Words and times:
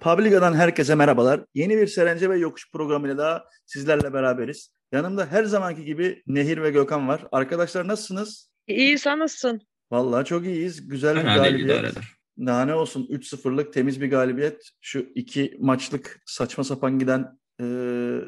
Publica'dan 0.00 0.54
herkese 0.54 0.94
merhabalar. 0.94 1.44
Yeni 1.54 1.76
bir 1.76 1.86
Serence 1.86 2.30
ve 2.30 2.38
Yokuş 2.38 2.72
programıyla 2.72 3.18
daha 3.18 3.44
sizlerle 3.66 4.12
beraberiz. 4.12 4.72
Yanımda 4.92 5.26
her 5.26 5.44
zamanki 5.44 5.84
gibi 5.84 6.22
Nehir 6.26 6.62
ve 6.62 6.70
Gökhan 6.70 7.08
var. 7.08 7.26
Arkadaşlar 7.32 7.88
nasılsınız? 7.88 8.50
İyi, 8.66 8.98
sen 8.98 9.18
nasılsın? 9.18 9.60
Vallahi 9.90 10.24
çok 10.24 10.44
iyiyiz. 10.44 10.88
Güzel 10.88 11.16
bir 11.16 11.20
Fena 11.20 11.34
idare 11.34 11.50
galibiyet. 11.50 11.94
Daha 12.38 12.64
ne 12.64 12.74
olsun 12.74 13.06
3-0'lık 13.10 13.72
temiz 13.72 14.00
bir 14.00 14.10
galibiyet. 14.10 14.68
Şu 14.80 15.06
iki 15.14 15.56
maçlık 15.60 16.22
saçma 16.26 16.64
sapan 16.64 16.98
giden 16.98 17.38
e, 17.60 17.64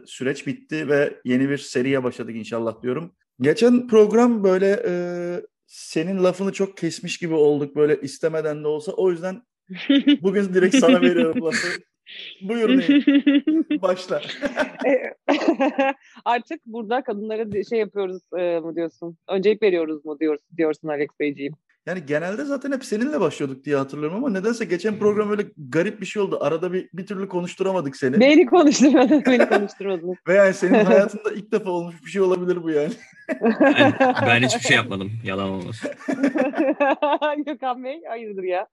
süreç 0.07 0.47
bitti 0.47 0.89
ve 0.89 1.21
yeni 1.25 1.49
bir 1.49 1.59
seriye 1.59 2.05
başladık 2.05 2.37
inşallah 2.37 2.83
diyorum. 2.83 3.15
Geçen 3.41 3.89
program 3.89 4.45
böyle 4.45 4.83
e, 4.87 4.93
senin 5.67 6.25
lafını 6.25 6.53
çok 6.53 6.77
kesmiş 6.77 7.19
gibi 7.19 7.35
olduk 7.35 7.77
böyle 7.77 8.01
istemeden 8.01 8.65
de 8.65 8.69
olsa. 8.69 8.93
O 8.93 9.11
yüzden 9.11 9.43
bugün 10.23 10.55
direkt 10.55 10.77
sana 10.77 11.01
veriyorum 11.01 11.45
lafı. 11.45 11.69
Buyur 12.43 12.79
Nehir. 12.79 13.83
Başla. 13.83 14.21
Artık 16.25 16.61
burada 16.67 17.05
kadınlara 17.05 17.65
şey 17.71 17.79
yapıyoruz 17.79 18.23
e, 18.39 18.59
mu 18.61 18.77
diyorsun? 18.77 19.17
Öncelik 19.29 19.63
veriyoruz 19.63 20.05
mu 20.05 20.21
diyorsun, 20.21 20.57
diyorsun 20.57 20.89
Alex 20.89 21.09
Beyciğim. 21.21 21.53
Yani 21.87 22.07
genelde 22.07 22.45
zaten 22.45 22.73
hep 22.73 22.85
seninle 22.85 23.21
başlıyorduk 23.21 23.65
diye 23.65 23.77
hatırlıyorum 23.77 24.17
ama 24.17 24.31
nedense 24.31 24.65
geçen 24.65 24.99
program 24.99 25.31
öyle 25.31 25.43
garip 25.57 26.01
bir 26.01 26.07
şey 26.07 26.23
oldu. 26.23 26.39
Arada 26.41 26.73
bir, 26.73 26.89
bir 26.93 27.07
türlü 27.07 27.29
konuşturamadık 27.29 27.97
seni. 27.97 28.21
Beni 28.21 28.47
konuşturmadın, 28.47 29.23
beni 29.27 29.49
konuşturmadın. 29.49 30.17
Ve 30.29 30.35
yani 30.35 30.55
senin 30.55 30.85
hayatında 30.85 31.33
ilk 31.33 31.53
defa 31.53 31.71
olmuş 31.71 31.95
bir 32.05 32.11
şey 32.11 32.23
olabilir 32.23 32.63
bu 32.63 32.71
yani. 32.71 32.93
Ben, 33.61 33.95
ben 34.27 34.43
hiçbir 34.43 34.61
şey 34.61 34.77
yapmadım. 34.77 35.13
Yalan 35.25 35.49
olmasın. 35.49 35.91
Gökhan 37.47 37.85
Bey, 37.85 38.03
hayırdır 38.09 38.43
ya? 38.43 38.67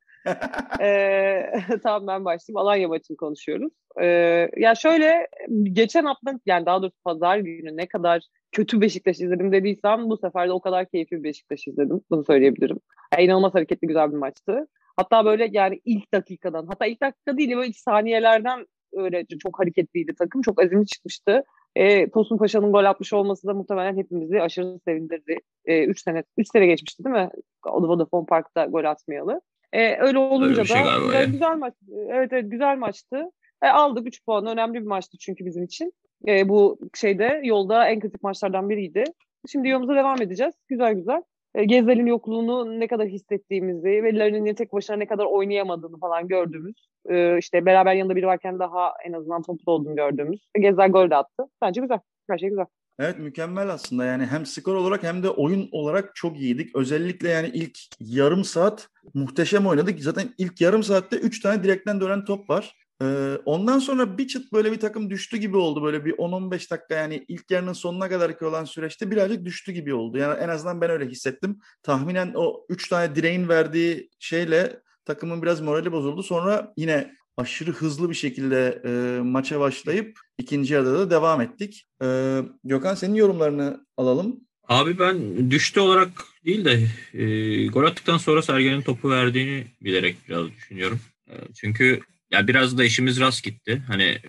Ee, 0.81 1.51
tamam 1.83 2.07
ben 2.07 2.25
başlayayım. 2.25 2.57
Alanya 2.57 2.87
maçını 2.87 3.17
konuşuyoruz. 3.17 3.73
Ee, 4.01 4.49
ya 4.57 4.75
şöyle 4.75 5.27
geçen 5.63 6.05
hafta 6.05 6.39
yani 6.45 6.65
daha 6.65 6.81
doğrusu 6.81 6.97
pazar 7.03 7.37
günü 7.37 7.77
ne 7.77 7.87
kadar 7.87 8.23
kötü 8.51 8.81
Beşiktaş 8.81 9.19
izledim 9.19 9.51
dediysem 9.51 10.09
bu 10.09 10.17
sefer 10.17 10.47
de 10.47 10.51
o 10.51 10.61
kadar 10.61 10.85
keyifli 10.85 11.17
bir 11.17 11.23
Beşiktaş 11.23 11.67
izledim. 11.67 12.01
Bunu 12.09 12.23
söyleyebilirim. 12.23 12.79
Yani 13.13 13.23
inanılmaz 13.23 13.55
hareketli 13.55 13.87
güzel 13.87 14.11
bir 14.11 14.17
maçtı. 14.17 14.67
Hatta 14.97 15.25
böyle 15.25 15.49
yani 15.51 15.81
ilk 15.85 16.13
dakikadan 16.13 16.67
hatta 16.67 16.85
ilk 16.85 17.01
dakika 17.01 17.37
değil 17.37 17.55
böyle 17.55 17.67
ilk 17.67 17.77
saniyelerden 17.77 18.65
öyle 18.93 19.25
çok 19.25 19.59
hareketliydi 19.59 20.15
takım. 20.15 20.41
Çok 20.41 20.61
azimli 20.61 20.85
çıkmıştı. 20.85 21.43
E, 21.75 22.09
Tosun 22.09 22.37
Paşa'nın 22.37 22.71
gol 22.71 22.85
atmış 22.85 23.13
olması 23.13 23.47
da 23.47 23.53
muhtemelen 23.53 23.97
hepimizi 23.97 24.41
aşırı 24.41 24.79
sevindirdi. 24.85 25.39
3 25.65 26.01
sene 26.01 26.23
3 26.37 26.47
sene 26.51 26.65
geçmişti 26.65 27.03
değil 27.03 27.15
mi? 27.15 27.29
Vodafone 27.65 28.25
Park'ta 28.25 28.65
gol 28.65 28.83
atmayalı. 28.83 29.41
E, 29.73 29.97
öyle 29.97 30.17
olunca 30.17 30.61
bir 30.61 30.67
şey 30.67 30.77
da 30.77 30.83
galiba 30.83 31.23
güzel, 31.23 31.57
maç. 31.57 31.73
Evet, 32.09 32.33
evet 32.33 32.51
güzel 32.51 32.77
maçtı. 32.77 33.31
E, 33.63 33.67
aldık 33.67 34.07
3 34.07 34.25
puan. 34.25 34.45
Önemli 34.45 34.73
bir 34.73 34.87
maçtı 34.87 35.17
çünkü 35.17 35.45
bizim 35.45 35.63
için. 35.63 35.93
E, 36.27 36.49
bu 36.49 36.79
şeyde 36.95 37.41
yolda 37.43 37.89
en 37.89 37.99
kritik 37.99 38.23
maçlardan 38.23 38.69
biriydi. 38.69 39.03
Şimdi 39.51 39.67
yolumuza 39.67 39.95
devam 39.95 40.21
edeceğiz. 40.21 40.53
Güzel 40.67 40.93
güzel. 40.93 41.21
E, 41.55 41.65
Gezzel'in 41.65 42.05
yokluğunu 42.05 42.79
ne 42.79 42.87
kadar 42.87 43.07
hissettiğimizi 43.07 44.03
ve 44.03 44.17
Larin'in 44.17 44.53
tek 44.53 44.73
başına 44.73 44.95
ne 44.95 45.07
kadar 45.07 45.25
oynayamadığını 45.25 45.99
falan 45.99 46.27
gördüğümüz. 46.27 46.89
E, 47.09 47.37
işte 47.37 47.65
beraber 47.65 47.93
yanında 47.93 48.15
biri 48.15 48.27
varken 48.27 48.59
daha 48.59 48.93
en 49.05 49.13
azından 49.13 49.41
toplu 49.41 49.71
olduğunu 49.71 49.95
gördüğümüz. 49.95 50.47
E, 50.55 50.59
Gezzel 50.61 50.91
gol 50.91 51.09
de 51.09 51.15
attı. 51.15 51.43
Bence 51.61 51.81
güzel. 51.81 51.99
Her 52.29 52.37
şey 52.37 52.49
güzel. 52.49 52.65
Evet 52.99 53.19
mükemmel 53.19 53.69
aslında 53.69 54.05
yani 54.05 54.25
hem 54.25 54.45
skor 54.45 54.75
olarak 54.75 55.03
hem 55.03 55.23
de 55.23 55.29
oyun 55.29 55.69
olarak 55.71 56.15
çok 56.15 56.39
iyiydik. 56.39 56.75
Özellikle 56.75 57.29
yani 57.29 57.51
ilk 57.53 57.79
yarım 57.99 58.43
saat 58.43 58.89
muhteşem 59.13 59.67
oynadık. 59.67 59.99
Zaten 59.99 60.33
ilk 60.37 60.61
yarım 60.61 60.83
saatte 60.83 61.17
3 61.17 61.39
tane 61.39 61.63
direkten 61.63 62.01
dönen 62.01 62.25
top 62.25 62.49
var. 62.49 62.75
Ee, 63.01 63.37
ondan 63.45 63.79
sonra 63.79 64.17
bir 64.17 64.27
çıt 64.27 64.53
böyle 64.53 64.71
bir 64.71 64.79
takım 64.79 65.09
düştü 65.09 65.37
gibi 65.37 65.57
oldu. 65.57 65.83
Böyle 65.83 66.05
bir 66.05 66.13
10-15 66.13 66.71
dakika 66.71 66.95
yani 66.95 67.25
ilk 67.27 67.51
yarının 67.51 67.73
sonuna 67.73 68.09
kadar 68.09 68.37
ki 68.39 68.45
olan 68.45 68.65
süreçte 68.65 69.11
birazcık 69.11 69.45
düştü 69.45 69.71
gibi 69.71 69.93
oldu. 69.93 70.17
Yani 70.17 70.39
en 70.39 70.49
azından 70.49 70.81
ben 70.81 70.89
öyle 70.89 71.05
hissettim. 71.05 71.59
Tahminen 71.83 72.33
o 72.35 72.65
3 72.69 72.89
tane 72.89 73.15
direğin 73.15 73.49
verdiği 73.49 74.09
şeyle 74.19 74.81
takımın 75.05 75.41
biraz 75.41 75.61
morali 75.61 75.91
bozuldu. 75.91 76.23
Sonra 76.23 76.73
yine 76.77 77.13
aşırı 77.39 77.71
hızlı 77.71 78.09
bir 78.09 78.15
şekilde 78.15 78.81
e, 78.85 79.21
maça 79.21 79.59
başlayıp 79.59 80.19
ikinci 80.37 80.73
yarıda 80.73 80.99
da 80.99 81.11
devam 81.11 81.41
ettik. 81.41 81.85
Ee, 82.03 82.39
Gökhan 82.63 82.95
senin 82.95 83.15
yorumlarını 83.15 83.85
alalım. 83.97 84.39
Abi 84.67 84.99
ben 84.99 85.51
düştü 85.51 85.79
olarak 85.79 86.09
değil 86.45 86.65
de 86.65 86.87
e, 87.13 87.67
gol 87.67 87.83
attıktan 87.83 88.17
sonra 88.17 88.41
Sergen'in 88.41 88.81
topu 88.81 89.09
verdiğini 89.09 89.65
bilerek 89.81 90.15
biraz 90.29 90.47
düşünüyorum. 90.51 90.99
E, 91.29 91.33
çünkü 91.55 91.99
ya 92.31 92.47
biraz 92.47 92.77
da 92.77 92.83
işimiz 92.83 93.19
rast 93.19 93.43
gitti. 93.43 93.83
Hani 93.87 94.03
e, 94.03 94.21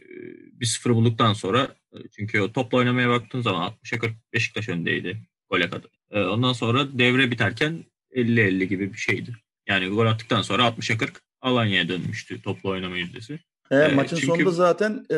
bir 0.61 0.67
sıfır 0.67 0.91
bulduktan 0.91 1.33
sonra 1.33 1.75
e, 1.93 1.97
çünkü 2.17 2.41
o 2.41 2.53
topla 2.53 2.79
oynamaya 2.79 3.09
baktığın 3.09 3.41
zaman 3.41 3.73
60'a 3.85 3.99
40 3.99 4.13
Beşiktaş 4.33 4.69
öndeydi 4.69 5.17
gole 5.51 5.71
kadar. 5.71 5.91
E, 6.11 6.21
ondan 6.21 6.53
sonra 6.53 6.99
devre 6.99 7.31
biterken 7.31 7.85
50-50 8.17 8.65
gibi 8.65 8.93
bir 8.93 8.99
şeydi. 8.99 9.37
Yani 9.69 9.89
gol 9.89 10.07
attıktan 10.07 10.43
sonra 10.43 10.63
60'a 10.63 10.99
40 10.99 11.23
Alanya'ya 11.43 11.89
dönmüştü 11.89 12.43
topla 12.43 12.69
oynama 12.71 12.97
yüzdesi. 12.97 13.33
E, 13.35 13.39
Evet, 13.77 13.95
maçın 13.95 14.17
çünkü- 14.17 14.27
sonunda 14.27 14.51
zaten 14.51 15.07
e, 15.13 15.17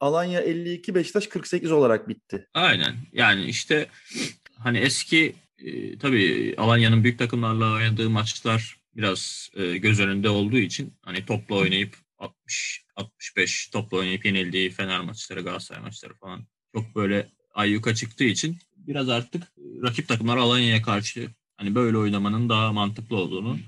Alanya 0.00 0.40
52 0.40 0.94
Beşiktaş 0.94 1.26
48 1.26 1.72
olarak 1.72 2.08
bitti. 2.08 2.46
Aynen. 2.54 2.96
Yani 3.12 3.44
işte 3.44 3.86
hani 4.58 4.78
eski 4.78 5.34
e, 5.58 5.98
tabii 5.98 6.54
Alanya'nın 6.58 7.04
büyük 7.04 7.18
takımlarla 7.18 7.72
oynadığı 7.72 8.10
maçlar 8.10 8.76
biraz 8.96 9.50
e, 9.56 9.76
göz 9.76 10.00
önünde 10.00 10.28
olduğu 10.28 10.58
için 10.58 10.92
hani 11.02 11.26
topla 11.26 11.54
oynayıp 11.56 11.96
60 12.18 12.84
65 12.96 13.68
topla 13.68 13.96
oynayıp 13.96 14.24
yenildiği 14.24 14.70
Fener 14.70 15.00
maçları, 15.00 15.40
Galatasaray 15.40 15.82
maçları 15.82 16.14
falan 16.14 16.46
çok 16.74 16.94
böyle 16.96 17.28
ayyuka 17.54 17.94
çıktığı 17.94 18.24
için 18.24 18.56
biraz 18.76 19.08
artık 19.08 19.42
rakip 19.82 20.08
takımlar 20.08 20.36
Alanya'ya 20.36 20.82
karşı 20.82 21.28
hani 21.56 21.74
böyle 21.74 21.96
oynamanın 21.96 22.48
daha 22.48 22.72
mantıklı 22.72 23.16
olduğunu 23.16 23.58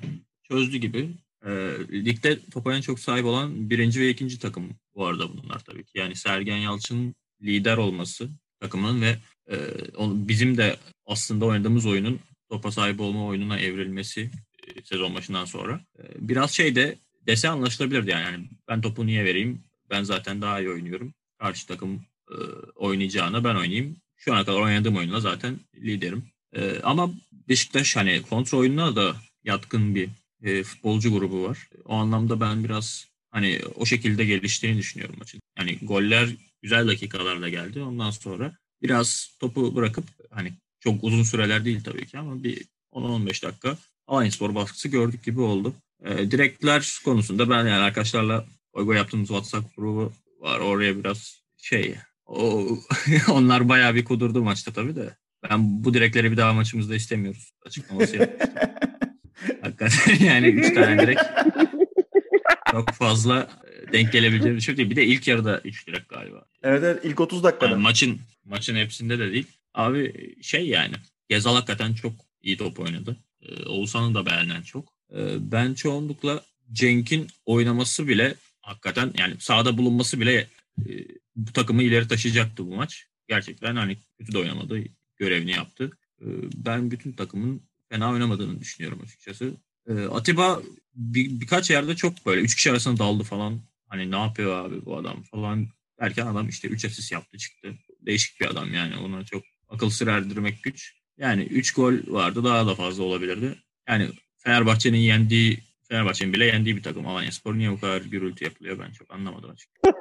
çözdü 0.48 0.76
gibi. 0.76 1.08
E, 1.47 1.50
ligde 1.92 2.38
topa 2.50 2.75
en 2.75 2.80
çok 2.80 3.00
sahip 3.00 3.25
olan 3.25 3.70
birinci 3.70 4.00
ve 4.00 4.10
ikinci 4.10 4.38
takım 4.38 4.70
bu 4.94 5.06
arada 5.06 5.28
bunlar 5.28 5.58
tabii 5.58 5.84
ki. 5.84 5.98
Yani 5.98 6.16
Sergen 6.16 6.56
Yalçın'ın 6.56 7.14
lider 7.42 7.76
olması 7.76 8.30
takımın 8.60 9.03
ve 9.03 9.16
e, 9.50 9.56
bizim 9.98 10.56
de 10.56 10.76
aslında 11.06 11.44
oynadığımız 11.44 11.86
oyunun 11.86 12.20
topa 12.48 12.72
sahip 12.72 13.00
olma 13.00 13.26
oyununa 13.26 13.58
evrilmesi 13.58 14.30
e, 14.66 14.82
sezon 14.84 15.14
başından 15.14 15.44
sonra. 15.44 15.80
E, 15.98 16.03
biraz 16.19 16.50
şey 16.50 16.75
de 16.76 16.98
dese 17.26 17.48
anlaşılabilirdi 17.48 18.10
yani. 18.10 18.24
Yani 18.24 18.44
ben 18.69 18.80
topu 18.80 19.06
niye 19.06 19.24
vereyim? 19.24 19.60
Ben 19.91 20.03
zaten 20.03 20.42
daha 20.42 20.60
iyi 20.60 20.70
oynuyorum. 20.70 21.14
Karşı 21.38 21.66
takım 21.66 22.03
e, 22.30 22.36
oynayacağına 22.74 23.44
ben 23.44 23.54
oynayayım. 23.54 23.97
Şu 24.16 24.34
ana 24.34 24.44
kadar 24.44 24.60
oynadığım 24.60 24.97
oyunla 24.97 25.20
zaten 25.20 25.56
liderim. 25.76 26.24
E, 26.53 26.80
ama 26.82 27.10
Beşiktaş 27.48 27.97
hani 27.97 28.22
kontrol 28.22 28.59
oyununa 28.59 28.97
da 28.97 29.16
yatkın 29.44 29.94
bir 29.94 30.09
e, 30.42 30.62
futbolcu 30.62 31.12
grubu 31.12 31.42
var. 31.42 31.69
O 31.84 31.94
anlamda 31.94 32.41
ben 32.41 32.64
biraz 32.64 33.06
hani 33.30 33.60
o 33.76 33.86
şekilde 33.86 34.25
geliştiğini 34.25 34.78
düşünüyorum 34.78 35.16
maçın. 35.19 35.41
Yani 35.58 35.78
goller 35.82 36.28
güzel 36.62 36.88
dakikalarla 36.88 37.48
geldi. 37.48 37.82
Ondan 37.82 38.10
sonra 38.10 38.56
biraz 38.82 39.36
topu 39.41 39.76
bırakıp 39.76 40.04
hani 40.30 40.53
çok 40.80 41.04
uzun 41.04 41.22
süreler 41.22 41.64
değil 41.64 41.84
tabii 41.84 42.06
ki 42.06 42.19
ama 42.19 42.42
bir 42.42 42.64
10-15 42.92 43.47
dakika 43.47 43.76
Alanyaspor 44.06 44.54
baskısı 44.54 44.88
gördük 44.88 45.25
gibi 45.25 45.41
oldu. 45.41 45.75
Ee, 46.04 46.30
direktler 46.30 47.00
konusunda 47.04 47.50
ben 47.50 47.59
yani 47.59 47.82
arkadaşlarla 47.82 48.47
goy 48.74 48.97
yaptığımız 48.97 49.28
WhatsApp 49.28 49.76
grubu 49.76 50.12
var. 50.41 50.60
Oraya 50.60 50.98
biraz 50.98 51.42
şey 51.56 51.94
o, 52.26 52.69
onlar 53.28 53.69
bayağı 53.69 53.94
bir 53.94 54.04
kudurdu 54.04 54.42
maçta 54.42 54.72
tabii 54.72 54.97
de. 54.97 55.16
Ben 55.50 55.84
bu 55.84 55.94
direkleri 55.94 56.32
bir 56.32 56.36
daha 56.36 56.53
maçımızda 56.53 56.94
istemiyoruz 56.94 57.53
açıklaması 57.66 58.16
yapmıştım. 58.16 58.62
Hakikaten 59.82 60.27
yani 60.27 60.47
3 60.47 60.74
tane 60.74 61.03
direkt 61.03 61.22
çok 62.71 62.91
fazla 62.91 63.48
e, 63.89 63.92
denk 63.92 64.12
gelebileceğim 64.12 64.56
bir 64.56 64.62
şey 64.62 64.77
değil. 64.77 64.91
Bir 64.91 64.97
de 64.97 65.06
ilk 65.06 65.28
yarıda 65.28 65.60
3 65.65 65.86
direkt 65.86 66.09
galiba. 66.09 66.45
Evet 66.62 66.83
evet 66.84 67.01
ilk 67.04 67.21
30 67.21 67.45
dakikada. 67.45 67.71
Yani 67.71 67.83
maçın 67.83 68.21
maçın 68.45 68.77
hepsinde 68.77 69.18
de 69.18 69.33
değil. 69.33 69.47
Abi 69.74 70.34
şey 70.42 70.68
yani 70.68 70.95
Gezal 71.28 71.54
hakikaten 71.54 71.95
çok 71.95 72.12
iyi 72.42 72.56
top 72.56 72.80
oynadı. 72.80 73.16
Ee, 73.42 73.65
Oğuzhan'ın 73.65 74.15
da 74.15 74.27
beğenen 74.27 74.62
çok. 74.62 74.89
Ee, 75.15 75.53
ben 75.53 75.74
çoğunlukla 75.74 76.42
Cenk'in 76.72 77.28
oynaması 77.47 78.09
bile 78.09 78.34
hakikaten 78.60 79.12
yani 79.18 79.34
sahada 79.39 79.78
bulunması 79.78 80.21
bile 80.21 80.47
e, 80.78 80.91
bu 81.36 81.53
takımı 81.53 81.83
ileri 81.83 82.09
taşıyacaktı 82.09 82.66
bu 82.66 82.77
maç. 82.77 83.06
Gerçekten 83.28 83.77
hani 83.77 83.97
kötü 84.18 84.33
de 84.33 84.39
oynamadı. 84.39 84.78
Görevini 85.16 85.51
yaptı. 85.51 85.91
Ee, 86.21 86.27
ben 86.56 86.91
bütün 86.91 87.12
takımın 87.12 87.62
fena 87.89 88.10
oynamadığını 88.10 88.60
düşünüyorum 88.60 89.01
açıkçası. 89.04 89.54
Ee, 89.88 90.04
Atiba 90.04 90.62
bir, 90.94 91.40
birkaç 91.40 91.70
yerde 91.70 91.96
çok 91.96 92.26
böyle 92.26 92.40
üç 92.40 92.54
kişi 92.54 92.70
arasında 92.70 92.98
daldı 92.98 93.22
falan. 93.22 93.60
Hani 93.88 94.10
ne 94.10 94.18
yapıyor 94.18 94.66
abi 94.66 94.84
bu 94.84 94.96
adam 94.96 95.22
falan 95.22 95.68
derken 96.00 96.26
adam 96.26 96.48
işte 96.48 96.68
3 96.68 96.84
asist 96.84 97.12
yaptı 97.12 97.38
çıktı. 97.38 97.74
Değişik 98.00 98.40
bir 98.40 98.46
adam 98.46 98.74
yani 98.74 98.96
ona 98.96 99.24
çok 99.24 99.42
akıl 99.68 99.90
sır 99.90 100.06
erdirmek 100.06 100.62
güç. 100.62 100.94
Yani 101.18 101.42
3 101.42 101.72
gol 101.72 101.94
vardı 102.06 102.44
daha 102.44 102.66
da 102.66 102.74
fazla 102.74 103.04
olabilirdi. 103.04 103.58
Yani 103.88 104.08
Fenerbahçe'nin 104.36 104.98
yendiği 104.98 105.58
Fenerbahçe'nin 105.88 106.32
bile 106.32 106.46
yendiği 106.46 106.76
bir 106.76 106.82
takım. 106.82 107.06
Alanya 107.06 107.32
Spor 107.32 107.54
niye 107.54 107.70
bu 107.70 107.80
kadar 107.80 108.00
gürültü 108.00 108.44
yapılıyor 108.44 108.78
ben 108.78 108.90
çok 108.90 109.14
anlamadım 109.14 109.50
açıkçası. 109.50 109.94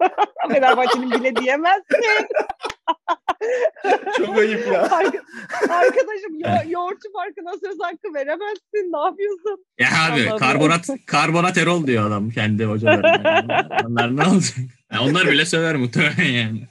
Fenerbahçe'nin 0.53 1.11
bile 1.11 1.35
diyemezsin. 1.35 2.01
Çok 4.17 4.37
ayıp 4.37 4.67
ya. 4.67 4.81
Arka- 4.81 5.23
Arkadaşım 5.69 6.39
yo- 6.39 6.69
yoğurtçu 6.71 7.11
farkına 7.13 7.51
söz 7.63 7.77
hakkı 7.81 8.13
veremezsin. 8.13 8.91
Ne 8.93 8.99
yapıyorsun? 9.05 9.65
Ya 9.79 9.87
abi 10.11 10.21
Anladım. 10.21 10.37
karbonat 10.37 10.87
karbonat 11.07 11.57
erol 11.57 11.87
diyor 11.87 12.07
adam 12.07 12.29
kendi 12.29 12.65
hocalarına. 12.65 13.67
Onlar 13.87 14.17
ne 14.17 14.21
olacak? 14.27 14.57
Ya 14.93 15.01
onlar 15.01 15.27
bile 15.27 15.45
söver 15.45 15.75
muhtemelen 15.75 16.23
yani. 16.31 16.67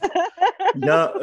ya 0.77 1.15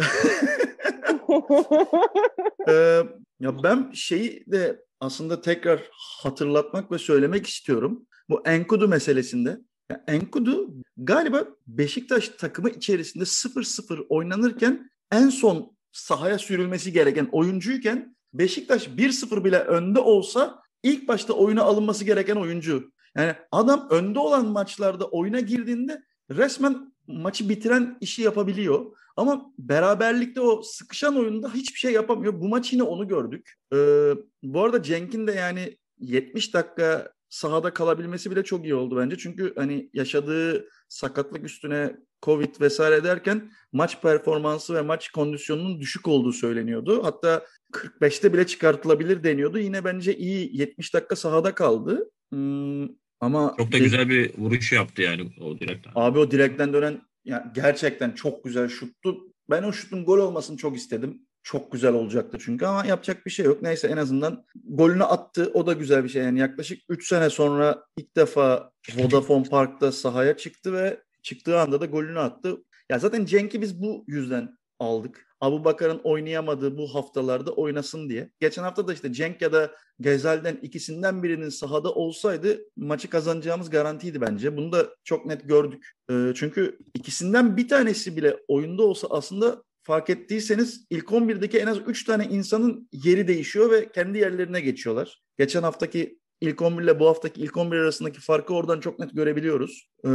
Ee, 2.69 3.01
ya 3.39 3.63
ben 3.63 3.91
şeyi 3.93 4.43
de 4.47 4.79
aslında 4.99 5.41
tekrar 5.41 5.79
hatırlatmak 6.21 6.91
ve 6.91 6.97
söylemek 6.97 7.47
istiyorum. 7.47 8.05
Bu 8.29 8.41
Enkudu 8.45 8.87
meselesinde. 8.87 9.57
Ya 9.91 10.03
Enkudu 10.07 10.73
galiba 10.97 11.43
Beşiktaş 11.67 12.29
takımı 12.29 12.69
içerisinde 12.69 13.23
0-0 13.23 14.05
oynanırken 14.09 14.89
en 15.11 15.29
son 15.29 15.77
sahaya 15.91 16.39
sürülmesi 16.39 16.91
gereken 16.93 17.29
oyuncuyken 17.31 18.15
Beşiktaş 18.33 18.87
1-0 18.87 19.43
bile 19.43 19.59
önde 19.59 19.99
olsa 19.99 20.61
ilk 20.83 21.07
başta 21.07 21.33
oyuna 21.33 21.63
alınması 21.63 22.05
gereken 22.05 22.35
oyuncu. 22.35 22.91
Yani 23.15 23.35
adam 23.51 23.87
önde 23.89 24.19
olan 24.19 24.45
maçlarda 24.45 25.05
oyuna 25.05 25.39
girdiğinde 25.39 26.03
resmen 26.31 26.93
maçı 27.07 27.49
bitiren 27.49 27.97
işi 28.01 28.21
yapabiliyor. 28.21 28.85
Ama 29.15 29.53
beraberlikte 29.59 30.41
o 30.41 30.61
sıkışan 30.61 31.15
oyunda 31.15 31.53
hiçbir 31.53 31.79
şey 31.79 31.93
yapamıyor. 31.93 32.41
Bu 32.41 32.47
maç 32.47 32.73
yine 32.73 32.83
onu 32.83 33.07
gördük. 33.07 33.53
Ee, 33.73 34.11
bu 34.43 34.63
arada 34.63 34.83
Cenk'in 34.83 35.27
de 35.27 35.31
yani 35.31 35.77
70 35.99 36.53
dakika 36.53 37.11
sahada 37.29 37.73
kalabilmesi 37.73 38.31
bile 38.31 38.43
çok 38.43 38.63
iyi 38.63 38.75
oldu 38.75 38.97
bence. 38.97 39.17
Çünkü 39.17 39.53
hani 39.55 39.89
yaşadığı 39.93 40.69
sakatlık 40.89 41.43
üstüne 41.43 41.95
Covid 42.23 42.61
vesaire 42.61 43.03
derken 43.03 43.51
maç 43.71 44.01
performansı 44.01 44.75
ve 44.75 44.81
maç 44.81 45.09
kondisyonunun 45.09 45.81
düşük 45.81 46.07
olduğu 46.07 46.33
söyleniyordu. 46.33 47.03
Hatta 47.03 47.45
45'te 47.73 48.33
bile 48.33 48.47
çıkartılabilir 48.47 49.23
deniyordu. 49.23 49.59
Yine 49.59 49.83
bence 49.83 50.17
iyi 50.17 50.57
70 50.57 50.93
dakika 50.93 51.15
sahada 51.15 51.55
kaldı. 51.55 52.11
Hmm, 52.31 52.87
ama 53.19 53.55
Çok 53.57 53.71
da 53.71 53.77
güzel 53.77 54.09
bir 54.09 54.37
vuruş 54.37 54.71
yaptı 54.71 55.01
yani 55.01 55.31
o 55.41 55.59
direkten. 55.59 55.91
Abi 55.95 56.19
o 56.19 56.31
direkten 56.31 56.73
dönen 56.73 57.01
ya 57.25 57.51
gerçekten 57.55 58.11
çok 58.11 58.43
güzel 58.43 58.67
şuttu. 58.67 59.17
Ben 59.49 59.63
o 59.63 59.73
şutun 59.73 60.05
gol 60.05 60.17
olmasını 60.17 60.57
çok 60.57 60.77
istedim. 60.77 61.21
Çok 61.43 61.71
güzel 61.71 61.93
olacaktı 61.93 62.37
çünkü 62.41 62.65
ama 62.65 62.85
yapacak 62.85 63.25
bir 63.25 63.31
şey 63.31 63.45
yok. 63.45 63.61
Neyse 63.61 63.87
en 63.87 63.97
azından 63.97 64.45
golünü 64.63 65.03
attı. 65.03 65.51
O 65.53 65.67
da 65.67 65.73
güzel 65.73 66.03
bir 66.03 66.09
şey. 66.09 66.23
Yani 66.23 66.39
yaklaşık 66.39 66.79
3 66.89 67.07
sene 67.07 67.29
sonra 67.29 67.83
ilk 67.97 68.15
defa 68.15 68.71
Vodafone 68.97 69.49
Park'ta 69.49 69.91
sahaya 69.91 70.37
çıktı 70.37 70.73
ve 70.73 70.99
çıktığı 71.27 71.59
anda 71.59 71.81
da 71.81 71.85
golünü 71.85 72.19
attı. 72.19 72.57
Ya 72.89 72.99
zaten 72.99 73.25
Cenk'i 73.25 73.61
biz 73.61 73.81
bu 73.81 74.03
yüzden 74.07 74.57
aldık. 74.79 75.27
Abu 75.41 75.65
Bakar'ın 75.65 76.01
oynayamadığı 76.03 76.77
bu 76.77 76.95
haftalarda 76.95 77.51
oynasın 77.51 78.09
diye. 78.09 78.31
Geçen 78.39 78.63
hafta 78.63 78.87
da 78.87 78.93
işte 78.93 79.13
Cenk 79.13 79.41
ya 79.41 79.53
da 79.53 79.71
Gezel'den 80.01 80.59
ikisinden 80.61 81.23
birinin 81.23 81.49
sahada 81.49 81.93
olsaydı 81.93 82.59
maçı 82.75 83.09
kazanacağımız 83.09 83.69
garantiydi 83.69 84.21
bence. 84.21 84.57
Bunu 84.57 84.71
da 84.71 84.95
çok 85.03 85.25
net 85.25 85.49
gördük. 85.49 85.91
Ee, 86.11 86.31
çünkü 86.35 86.77
ikisinden 86.93 87.57
bir 87.57 87.67
tanesi 87.67 88.17
bile 88.17 88.37
oyunda 88.47 88.83
olsa 88.83 89.07
aslında 89.09 89.63
fark 89.83 90.09
ettiyseniz 90.09 90.85
ilk 90.89 91.05
11'deki 91.05 91.59
en 91.59 91.67
az 91.67 91.77
3 91.87 92.03
tane 92.03 92.25
insanın 92.25 92.89
yeri 92.91 93.27
değişiyor 93.27 93.71
ve 93.71 93.91
kendi 93.91 94.17
yerlerine 94.17 94.61
geçiyorlar. 94.61 95.21
Geçen 95.37 95.63
haftaki 95.63 96.19
ilk 96.41 96.61
11 96.61 96.83
ile 96.83 96.99
bu 96.99 97.07
haftaki 97.07 97.41
ilk 97.41 97.57
11 97.57 97.77
arasındaki 97.77 98.19
farkı 98.19 98.53
oradan 98.53 98.79
çok 98.79 98.99
net 98.99 99.15
görebiliyoruz. 99.15 99.89
Ee, 100.05 100.09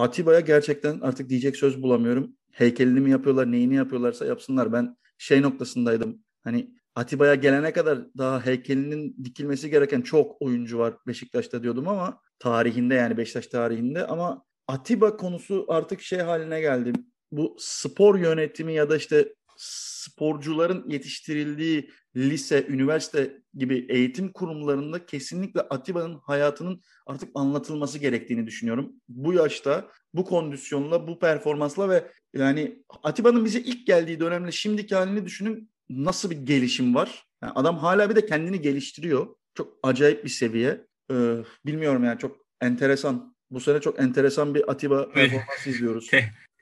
Atiba'ya 0.00 0.40
gerçekten 0.40 1.00
artık 1.00 1.28
diyecek 1.28 1.56
söz 1.56 1.82
bulamıyorum. 1.82 2.36
Heykelini 2.52 3.00
mi 3.00 3.10
yapıyorlar, 3.10 3.52
neyini 3.52 3.74
yapıyorlarsa 3.74 4.26
yapsınlar. 4.26 4.72
Ben 4.72 4.96
şey 5.18 5.42
noktasındaydım. 5.42 6.24
Hani 6.44 6.74
Atiba'ya 6.94 7.34
gelene 7.34 7.72
kadar 7.72 7.98
daha 8.18 8.46
heykelinin 8.46 9.16
dikilmesi 9.24 9.70
gereken 9.70 10.00
çok 10.00 10.42
oyuncu 10.42 10.78
var 10.78 10.94
Beşiktaş'ta 11.06 11.62
diyordum 11.62 11.88
ama 11.88 12.20
tarihinde 12.38 12.94
yani 12.94 13.16
Beşiktaş 13.16 13.46
tarihinde 13.46 14.06
ama 14.06 14.44
Atiba 14.68 15.16
konusu 15.16 15.64
artık 15.68 16.00
şey 16.00 16.18
haline 16.18 16.60
geldi. 16.60 16.92
Bu 17.32 17.56
spor 17.58 18.18
yönetimi 18.18 18.74
ya 18.74 18.90
da 18.90 18.96
işte 18.96 19.34
sporcuların 19.60 20.90
yetiştirildiği 20.90 21.90
lise, 22.16 22.66
üniversite 22.68 23.42
gibi 23.54 23.86
eğitim 23.88 24.32
kurumlarında 24.32 25.06
kesinlikle 25.06 25.60
Atiba'nın 25.60 26.18
hayatının 26.22 26.82
artık 27.06 27.30
anlatılması 27.34 27.98
gerektiğini 27.98 28.46
düşünüyorum. 28.46 28.92
Bu 29.08 29.32
yaşta, 29.32 29.88
bu 30.14 30.24
kondisyonla, 30.24 31.08
bu 31.08 31.18
performansla 31.18 31.88
ve 31.88 32.10
yani 32.34 32.82
Atiba'nın 33.02 33.44
bize 33.44 33.60
ilk 33.60 33.86
geldiği 33.86 34.20
dönemle 34.20 34.52
şimdiki 34.52 34.94
halini 34.94 35.26
düşünün 35.26 35.70
nasıl 35.90 36.30
bir 36.30 36.36
gelişim 36.36 36.94
var. 36.94 37.24
Yani 37.42 37.52
adam 37.52 37.78
hala 37.78 38.10
bir 38.10 38.16
de 38.16 38.26
kendini 38.26 38.60
geliştiriyor. 38.60 39.26
Çok 39.54 39.78
acayip 39.82 40.24
bir 40.24 40.30
seviye. 40.30 40.86
Ee, 41.10 41.36
bilmiyorum 41.66 42.04
yani 42.04 42.18
çok 42.18 42.36
enteresan. 42.60 43.36
Bu 43.50 43.60
sene 43.60 43.80
çok 43.80 44.00
enteresan 44.00 44.54
bir 44.54 44.70
Atiba 44.70 45.12
performansı 45.12 45.70
izliyoruz. 45.70 46.10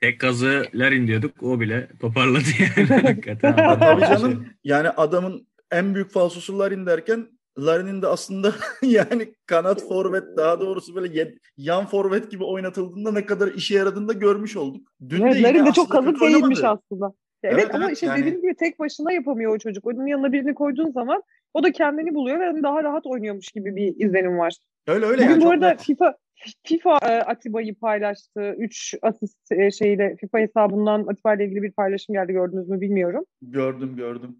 Tek, 0.01 0.19
gazı 0.19 0.63
Larin 0.73 1.07
diyorduk. 1.07 1.43
O 1.43 1.59
bile 1.59 1.87
toparladı 2.01 2.47
yani. 2.59 2.87
Hakikaten. 3.01 3.55
Tabii 3.55 4.01
canım. 4.01 4.45
Yani 4.63 4.89
adamın 4.89 5.47
en 5.71 5.95
büyük 5.95 6.11
falsosu 6.11 6.59
Larin 6.59 6.85
derken 6.85 7.27
Larin'in 7.59 8.01
de 8.01 8.07
aslında 8.07 8.53
yani 8.81 9.33
kanat 9.45 9.87
forvet 9.87 10.23
daha 10.37 10.59
doğrusu 10.59 10.95
böyle 10.95 11.33
yan 11.57 11.85
forvet 11.85 12.31
gibi 12.31 12.43
oynatıldığında 12.43 13.11
ne 13.11 13.25
kadar 13.25 13.47
işe 13.47 13.75
yaradığını 13.75 14.07
da 14.07 14.13
görmüş 14.13 14.57
olduk. 14.57 14.87
Dün 15.09 15.21
evet, 15.21 15.35
de 15.35 15.41
Larin 15.41 15.65
de 15.65 15.71
çok 15.71 15.91
kazık 15.91 16.21
değilmiş 16.21 16.63
aslında. 16.63 17.13
Evet, 17.43 17.55
evet 17.57 17.75
ama 17.75 17.85
evet, 17.85 17.93
işte 17.93 18.05
yani... 18.05 18.21
dediğim 18.21 18.41
gibi 18.41 18.55
tek 18.55 18.79
başına 18.79 19.11
yapamıyor 19.11 19.55
o 19.55 19.57
çocuk. 19.57 19.87
Onun 19.87 20.05
yanına 20.05 20.31
birini 20.31 20.53
koyduğun 20.53 20.91
zaman 20.91 21.23
o 21.53 21.63
da 21.63 21.71
kendini 21.71 22.13
buluyor 22.13 22.39
ve 22.39 22.63
daha 22.63 22.83
rahat 22.83 23.05
oynuyormuş 23.05 23.47
gibi 23.47 23.75
bir 23.75 24.05
izlenim 24.05 24.37
var. 24.37 24.53
Öyle 24.87 25.05
öyle. 25.05 25.21
Bugün 25.21 25.31
yani, 25.31 25.43
bu 25.43 25.49
arada 25.49 25.69
net. 25.69 25.81
FIFA 25.81 26.15
FIFA 26.63 26.97
e, 27.01 27.05
Atiba'yı 27.05 27.75
paylaştı. 27.75 28.55
3 28.57 28.95
asist 29.01 29.51
e, 29.51 29.71
şeyle 29.71 30.15
FIFA 30.21 30.39
hesabından 30.39 31.07
Atiba 31.07 31.35
ile 31.35 31.45
ilgili 31.45 31.63
bir 31.63 31.71
paylaşım 31.71 32.13
geldi 32.13 32.33
gördünüz 32.33 32.69
mü 32.69 32.81
bilmiyorum. 32.81 33.25
Gördüm 33.41 33.95
gördüm. 33.95 34.37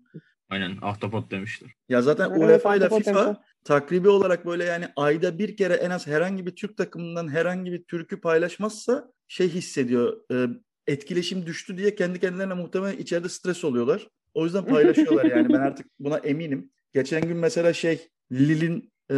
Aynen 0.50 0.72
ahtapot 0.82 1.32
demişler. 1.32 1.70
Ya 1.90 2.02
zaten 2.02 2.30
Evet, 2.30 2.40
UEFA 2.40 2.76
ile 2.76 2.90
FIFA 2.90 3.06
demişler. 3.06 3.36
takribi 3.64 4.10
olarak 4.10 4.46
böyle 4.46 4.64
yani 4.64 4.86
ayda 4.96 5.40
bir 5.40 5.58
kere 5.58 5.74
en 5.74 5.90
az 5.90 6.08
herhangi 6.08 6.46
bir 6.46 6.56
Türk 6.56 6.78
takımından 6.78 7.28
herhangi 7.28 7.72
bir 7.72 7.84
Türk'ü 7.84 8.22
paylaşmazsa 8.22 9.12
şey 9.28 9.50
hissediyor. 9.50 10.18
e, 10.32 10.48
etkileşim 10.88 11.46
düştü 11.46 11.78
diye 11.78 11.96
kendi 11.96 12.20
kendilerine 12.20 12.54
muhtemelen 12.54 12.98
içeride 12.98 13.30
stres 13.30 13.64
oluyorlar. 13.64 14.08
O 14.34 14.44
yüzden 14.46 14.66
paylaşıyorlar 14.66 15.26
yani 15.26 15.50
ben 15.50 15.60
artık 15.60 15.88
buna 16.00 16.18
eminim. 16.18 16.72
Geçen 16.94 17.22
gün 17.22 17.38
mesela 17.38 17.74
şey 17.74 18.08
Lille'in 18.32 18.92
e, 19.12 19.16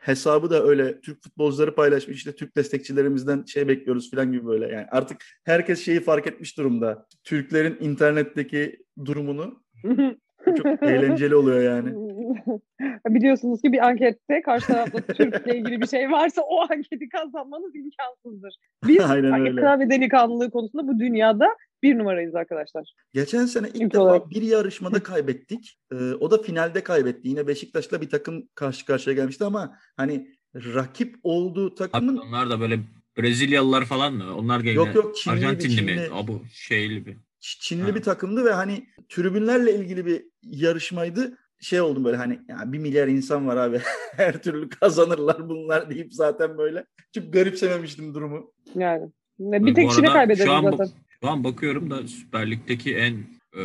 hesabı 0.00 0.50
da 0.50 0.64
öyle 0.64 1.00
Türk 1.00 1.22
futbolcuları 1.22 1.74
paylaşmış 1.74 2.16
işte 2.16 2.32
Türk 2.32 2.56
destekçilerimizden 2.56 3.44
şey 3.44 3.68
bekliyoruz 3.68 4.10
falan 4.10 4.32
gibi 4.32 4.46
böyle 4.46 4.66
yani 4.66 4.86
artık 4.90 5.24
herkes 5.44 5.84
şeyi 5.84 6.00
fark 6.00 6.26
etmiş 6.26 6.58
durumda. 6.58 7.06
Türklerin 7.24 7.76
internetteki 7.80 8.78
durumunu 9.04 9.62
çok 10.56 10.82
eğlenceli 10.82 11.34
oluyor 11.34 11.60
yani. 11.60 11.94
Biliyorsunuz 13.08 13.62
ki 13.62 13.72
bir 13.72 13.86
ankette 13.86 14.42
karşı 14.42 14.66
tarafta 14.66 15.00
Türk'le 15.00 15.46
ilgili 15.46 15.80
bir 15.80 15.86
şey 15.86 16.10
varsa 16.10 16.42
o 16.42 16.60
anketi 16.60 17.08
kazanmanız 17.08 17.72
imkansızdır. 17.76 18.54
Biz 18.86 19.00
Aynen 19.10 19.40
öyle. 19.40 19.60
klavye 19.60 19.90
delikanlılığı 19.90 20.50
konusunda 20.50 20.88
bu 20.88 20.98
dünyada 20.98 21.46
bir 21.82 21.98
numarayız 21.98 22.34
arkadaşlar. 22.34 22.92
Geçen 23.12 23.46
sene 23.46 23.68
ilk 23.68 23.76
İlk 23.76 23.92
defa 23.94 24.02
olarak. 24.02 24.30
bir 24.30 24.42
yarışmada 24.42 25.02
kaybettik. 25.02 25.78
Ee, 25.92 25.94
o 25.96 26.30
da 26.30 26.42
finalde 26.42 26.82
kaybetti. 26.84 27.28
Yine 27.28 27.46
Beşiktaş'la 27.46 28.00
bir 28.00 28.08
takım 28.10 28.48
karşı 28.54 28.86
karşıya 28.86 29.16
gelmişti 29.16 29.44
ama 29.44 29.76
hani 29.96 30.28
rakip 30.54 31.14
olduğu 31.22 31.66
Abi 31.66 31.74
takımın 31.74 32.16
onlar 32.16 32.50
da 32.50 32.60
böyle 32.60 32.78
Brezilyalılar 33.18 33.84
falan 33.84 34.14
mı? 34.14 34.36
Onlar 34.36 34.60
gene 34.60 34.74
Yok, 34.74 34.94
yok, 34.94 35.16
Çinli 35.16 35.36
bir- 35.36 35.38
Arjantinli 35.42 35.82
mi? 35.82 35.88
Çinli. 35.88 36.08
Abu 36.12 36.42
şeyli 36.52 37.06
bir. 37.06 37.16
Çinli 37.40 37.82
Ha. 37.90 37.94
bir 37.94 38.02
takımdı 38.02 38.44
ve 38.44 38.52
hani 38.52 38.86
tribünlerle 39.08 39.74
ilgili 39.74 40.06
bir 40.06 40.22
yarışmaydı. 40.42 41.38
Şey 41.60 41.80
oldum 41.80 42.04
böyle 42.04 42.16
hani 42.16 42.40
ya 42.48 42.72
bir 42.72 42.78
milyar 42.78 43.08
insan 43.08 43.46
var 43.46 43.56
abi. 43.56 43.80
Her 44.16 44.42
türlü 44.42 44.68
kazanırlar 44.68 45.48
bunlar 45.48 45.90
deyip 45.90 46.14
zaten 46.14 46.58
böyle 46.58 46.84
çok 47.14 47.32
garipsememiştim 47.32 48.14
durumu. 48.14 48.52
Yani. 48.74 49.10
Bir 49.38 49.74
tek 49.74 49.90
arada 49.90 50.12
kaybederiz 50.12 50.44
şu 50.44 50.52
an, 50.52 50.70
zaten. 50.70 50.88
şu 51.20 51.28
an 51.28 51.44
bakıyorum 51.44 51.90
da 51.90 52.08
Süper 52.08 52.50
Lig'deki 52.50 52.96
en 52.96 53.14
e, 53.56 53.62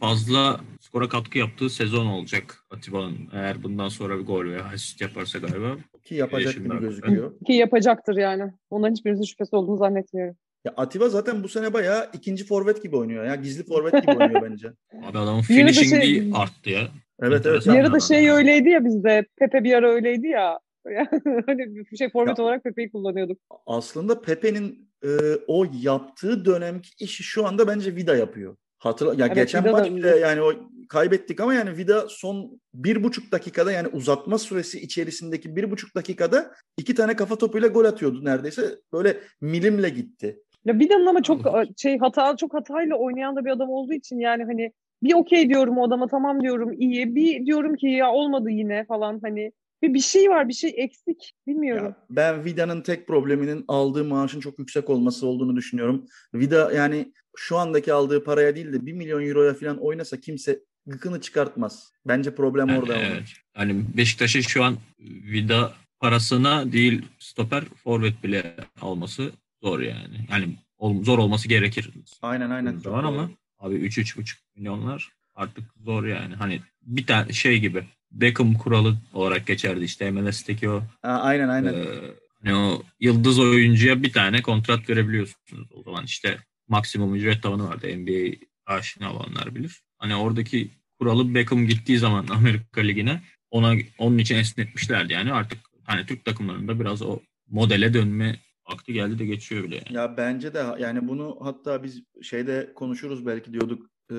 fazla 0.00 0.60
skora 0.80 1.08
katkı 1.08 1.38
yaptığı 1.38 1.70
sezon 1.70 2.06
olacak 2.06 2.64
Atiba'nın. 2.70 3.28
Eğer 3.32 3.62
bundan 3.62 3.88
sonra 3.88 4.18
bir 4.18 4.24
gol 4.24 4.44
veya 4.44 4.64
asist 4.64 5.00
yaparsa 5.00 5.38
galiba. 5.38 5.76
Ki 6.04 6.14
yapacak 6.14 6.54
gibi 6.54 6.80
gözüküyor. 6.80 7.32
Ki 7.46 7.52
yapacaktır 7.52 8.16
yani. 8.16 8.52
Ondan 8.70 8.90
hiçbirimizin 8.90 9.24
şüphesi 9.24 9.56
olduğunu 9.56 9.76
zannetmiyorum. 9.76 10.36
Ya 10.64 10.74
Atiba 10.76 11.08
zaten 11.08 11.42
bu 11.42 11.48
sene 11.48 11.72
bayağı 11.72 12.10
ikinci 12.12 12.46
forvet 12.46 12.82
gibi 12.82 12.96
oynuyor 12.96 13.24
ya. 13.24 13.34
Gizli 13.34 13.64
forvet 13.64 14.02
gibi 14.02 14.16
oynuyor 14.16 14.42
bence. 14.50 14.68
Abi 15.04 15.18
adamın 15.18 15.42
finishing'i 15.42 16.06
şey- 16.06 16.30
arttı 16.34 16.70
ya. 16.70 16.88
Evet 17.20 17.46
evet. 17.46 17.66
Bir 17.66 17.74
ara 17.74 17.92
da 17.92 18.00
şey 18.00 18.24
yani. 18.24 18.36
öyleydi 18.36 18.68
ya 18.68 18.84
bizde. 18.84 19.26
Pepe 19.38 19.64
bir 19.64 19.74
ara 19.74 19.90
öyleydi 19.90 20.26
ya. 20.26 20.58
hani 21.46 21.74
bir 21.74 21.96
şey 21.96 22.10
forvet 22.10 22.38
ya, 22.38 22.44
olarak 22.44 22.64
Pepe'yi 22.64 22.90
kullanıyorduk. 22.90 23.38
Aslında 23.66 24.20
Pepe'nin 24.20 24.88
e, 25.04 25.08
o 25.46 25.66
yaptığı 25.82 26.44
dönemki 26.44 26.90
işi 27.00 27.22
şu 27.22 27.46
anda 27.46 27.68
bence 27.68 27.96
Vida 27.96 28.16
yapıyor. 28.16 28.56
Hatırla 28.78 29.14
ya 29.14 29.26
evet, 29.26 29.36
geçen 29.36 29.64
Vida 29.64 29.72
maç 29.72 29.90
bile 29.90 30.08
yani 30.08 30.42
o 30.42 30.52
kaybettik 30.88 31.40
ama 31.40 31.54
yani 31.54 31.76
Vida 31.76 32.06
son 32.08 32.60
bir 32.74 33.04
buçuk 33.04 33.32
dakikada 33.32 33.72
yani 33.72 33.88
uzatma 33.88 34.38
süresi 34.38 34.80
içerisindeki 34.80 35.56
bir 35.56 35.70
buçuk 35.70 35.94
dakikada 35.94 36.52
iki 36.76 36.94
tane 36.94 37.16
kafa 37.16 37.38
topuyla 37.38 37.68
gol 37.68 37.84
atıyordu 37.84 38.24
neredeyse. 38.24 38.62
Böyle 38.92 39.20
milimle 39.40 39.88
gitti. 39.88 40.42
Ya 40.64 40.78
Vida'nın 40.78 41.06
ama 41.06 41.22
çok 41.22 41.40
şey 41.76 41.98
hata 41.98 42.36
çok 42.36 42.54
hatayla 42.54 42.96
oynayan 42.96 43.36
da 43.36 43.44
bir 43.44 43.50
adam 43.50 43.70
olduğu 43.70 43.92
için 43.92 44.18
yani 44.18 44.44
hani 44.44 44.72
bir 45.02 45.14
okey 45.14 45.48
diyorum 45.48 45.78
o 45.78 45.86
adama 45.86 46.06
tamam 46.06 46.42
diyorum 46.42 46.72
iyi. 46.72 47.14
Bir 47.14 47.46
diyorum 47.46 47.76
ki 47.76 47.86
ya 47.86 48.10
olmadı 48.10 48.50
yine 48.50 48.84
falan 48.84 49.20
hani 49.22 49.52
bir, 49.82 49.94
bir 49.94 50.00
şey 50.00 50.30
var 50.30 50.48
bir 50.48 50.54
şey 50.54 50.74
eksik 50.76 51.32
bilmiyorum. 51.46 51.86
Ya 51.86 51.96
ben 52.10 52.44
Vida'nın 52.44 52.82
tek 52.82 53.06
probleminin 53.06 53.64
aldığı 53.68 54.04
maaşın 54.04 54.40
çok 54.40 54.58
yüksek 54.58 54.90
olması 54.90 55.26
olduğunu 55.26 55.56
düşünüyorum. 55.56 56.06
Vida 56.34 56.72
yani 56.72 57.12
şu 57.36 57.56
andaki 57.56 57.92
aldığı 57.92 58.24
paraya 58.24 58.56
değil 58.56 58.72
de 58.72 58.86
1 58.86 58.92
milyon 58.92 59.22
euroya 59.22 59.54
falan 59.54 59.78
oynasa 59.78 60.20
kimse 60.20 60.60
gıkını 60.86 61.20
çıkartmaz. 61.20 61.92
Bence 62.06 62.34
problem 62.34 62.68
yani, 62.68 62.78
orada. 62.78 62.96
Evet. 62.96 63.22
Hani 63.54 63.84
Beşiktaş'ın 63.96 64.40
şu 64.40 64.64
an 64.64 64.76
Vida 65.00 65.72
parasına 66.00 66.72
değil 66.72 67.02
stoper 67.18 67.64
forvet 67.64 68.24
bile 68.24 68.56
alması 68.80 69.32
zor 69.62 69.80
yani. 69.80 70.26
Yani 70.30 70.56
zor 71.04 71.18
olması 71.18 71.48
gerekir. 71.48 71.90
Aynen 72.22 72.50
aynen. 72.50 72.76
Zaman 72.76 73.04
ama 73.04 73.30
abi 73.62 73.74
3-3,5 73.74 74.36
milyonlar 74.56 75.08
artık 75.34 75.64
zor 75.84 76.04
yani. 76.04 76.34
Hani 76.34 76.60
bir 76.82 77.06
tane 77.06 77.32
şey 77.32 77.58
gibi 77.58 77.84
Beckham 78.12 78.54
kuralı 78.54 78.96
olarak 79.12 79.46
geçerdi 79.46 79.84
işte 79.84 80.10
MLS'teki 80.10 80.70
o. 80.70 80.82
Ha, 81.02 81.20
aynen 81.22 81.48
aynen. 81.48 81.74
E, 81.74 81.86
hani 82.42 82.54
o 82.54 82.82
yıldız 83.00 83.38
oyuncuya 83.38 84.02
bir 84.02 84.12
tane 84.12 84.42
kontrat 84.42 84.90
verebiliyorsunuz. 84.90 85.68
O 85.72 85.82
zaman 85.82 86.04
işte 86.04 86.38
maksimum 86.68 87.14
ücret 87.14 87.42
tavanı 87.42 87.68
vardı. 87.68 87.96
NBA 87.96 88.36
aşina 88.66 89.12
olanlar 89.12 89.54
bilir. 89.54 89.82
Hani 89.98 90.16
oradaki 90.16 90.70
kuralı 90.98 91.34
Beckham 91.34 91.66
gittiği 91.66 91.98
zaman 91.98 92.26
Amerika 92.30 92.80
Ligi'ne 92.80 93.20
ona 93.50 93.76
onun 93.98 94.18
için 94.18 94.36
esnetmişlerdi 94.36 95.12
yani 95.12 95.32
artık 95.32 95.58
hani 95.84 96.06
Türk 96.06 96.24
takımlarında 96.24 96.80
biraz 96.80 97.02
o 97.02 97.20
modele 97.48 97.94
dönme 97.94 98.36
vakti 98.72 98.92
geldi 98.92 99.18
de 99.18 99.26
geçiyor 99.26 99.64
bile 99.64 99.74
yani. 99.74 99.96
Ya 99.96 100.16
bence 100.16 100.54
de 100.54 100.64
yani 100.78 101.08
bunu 101.08 101.38
hatta 101.40 101.82
biz 101.82 102.02
şeyde 102.22 102.72
konuşuruz 102.74 103.26
belki 103.26 103.52
diyorduk 103.52 103.90
e, 104.12 104.16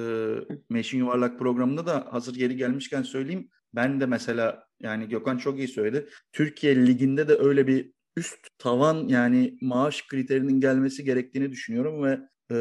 Meşin 0.70 0.98
Yuvarlak 0.98 1.40
programında 1.40 1.86
da 1.86 2.08
hazır 2.12 2.36
geri 2.36 2.58
gelmişken 2.58 3.02
söyleyeyim. 3.02 3.50
Ben 3.76 4.02
de 4.02 4.06
mesela 4.06 4.68
yani 4.82 5.10
Gökhan 5.10 5.38
çok 5.38 5.58
iyi 5.58 5.68
söyledi. 5.68 6.10
Türkiye 6.32 6.88
Ligi'nde 6.88 7.28
de 7.28 7.36
öyle 7.36 7.68
bir 7.68 7.92
üst 8.18 8.48
tavan 8.58 9.08
yani 9.08 9.58
maaş 9.62 10.08
kriterinin 10.08 10.62
gelmesi 10.62 11.04
gerektiğini 11.04 11.52
düşünüyorum 11.52 12.04
ve 12.04 12.20
e, 12.52 12.56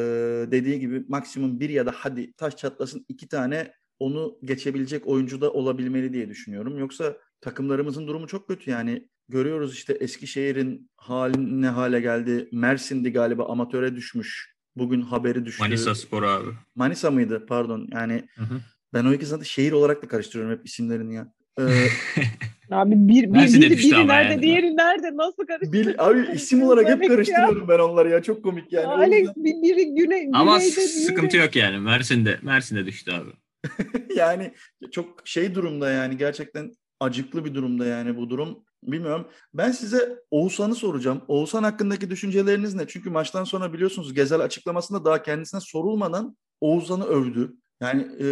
dediği 0.50 0.80
gibi 0.80 1.04
maksimum 1.08 1.60
bir 1.60 1.70
ya 1.70 1.86
da 1.86 1.92
hadi 1.94 2.32
taş 2.32 2.56
çatlasın 2.56 3.04
iki 3.08 3.28
tane 3.28 3.72
onu 3.98 4.38
geçebilecek 4.44 5.06
oyuncu 5.06 5.40
da 5.40 5.52
olabilmeli 5.52 6.12
diye 6.12 6.28
düşünüyorum. 6.28 6.78
Yoksa 6.78 7.16
takımlarımızın 7.40 8.06
durumu 8.06 8.26
çok 8.26 8.48
kötü 8.48 8.70
yani 8.70 9.08
görüyoruz 9.28 9.74
işte 9.74 9.92
Eskişehir'in 9.92 10.90
hali 10.96 11.62
ne 11.62 11.68
hale 11.68 12.00
geldi. 12.00 12.48
Mersin'di 12.52 13.12
galiba 13.12 13.46
amatöre 13.46 13.96
düşmüş. 13.96 14.52
Bugün 14.76 15.00
haberi 15.02 15.44
düştü. 15.44 15.62
Manisa 15.62 15.94
Spor 15.94 16.22
abi. 16.22 16.48
Manisa 16.74 17.10
mıydı 17.10 17.46
pardon 17.48 17.88
yani 17.92 18.28
hı 18.34 18.42
hı. 18.42 18.60
ben 18.94 19.04
o 19.04 19.12
ikisini 19.12 19.44
şehir 19.44 19.72
olarak 19.72 20.02
da 20.02 20.08
karıştırıyorum 20.08 20.58
hep 20.58 20.66
isimlerini 20.66 21.14
ya. 21.14 21.32
Ee, 21.58 21.62
abi 22.70 22.94
bir, 22.96 23.34
bir, 23.34 23.34
biri, 23.34 23.78
biri 23.78 24.08
nerede 24.08 24.32
yani. 24.32 24.42
diğeri 24.42 24.76
nerede 24.76 25.16
nasıl 25.16 25.46
karıştırıyorsun? 25.46 25.98
Abi 25.98 26.34
isim 26.34 26.62
olarak 26.62 26.88
hep 26.88 27.08
karıştırıyorum 27.08 27.60
ya. 27.60 27.68
ben 27.68 27.78
onları 27.78 28.10
ya 28.10 28.22
çok 28.22 28.42
komik 28.42 28.72
yani. 28.72 28.86
Alex 28.86 29.28
bir, 29.36 29.62
biri 29.62 29.94
güne, 29.94 30.30
Ama 30.32 30.60
sıkıntı 30.60 31.36
yok 31.36 31.56
yani 31.56 31.78
Mersin'de 31.78 32.38
Mersin'de 32.42 32.86
düştü 32.86 33.12
abi. 33.12 33.30
yani 34.16 34.52
çok 34.90 35.22
şey 35.24 35.54
durumda 35.54 35.90
yani 35.90 36.16
gerçekten 36.16 36.72
acıklı 37.00 37.44
bir 37.44 37.54
durumda 37.54 37.86
yani 37.86 38.16
bu 38.16 38.30
durum. 38.30 38.64
Bilmiyorum. 38.82 39.28
Ben 39.54 39.70
size 39.70 40.18
Oğuzhan'ı 40.30 40.74
soracağım. 40.74 41.22
Oğuzhan 41.28 41.62
hakkındaki 41.62 42.10
düşünceleriniz 42.10 42.74
ne? 42.74 42.86
Çünkü 42.88 43.10
maçtan 43.10 43.44
sonra 43.44 43.72
biliyorsunuz 43.72 44.14
Gezel 44.14 44.40
açıklamasında 44.40 45.04
daha 45.04 45.22
kendisine 45.22 45.60
sorulmadan 45.60 46.36
Oğuzhan'ı 46.60 47.04
övdü. 47.04 47.56
Yani 47.80 48.06
e, 48.20 48.26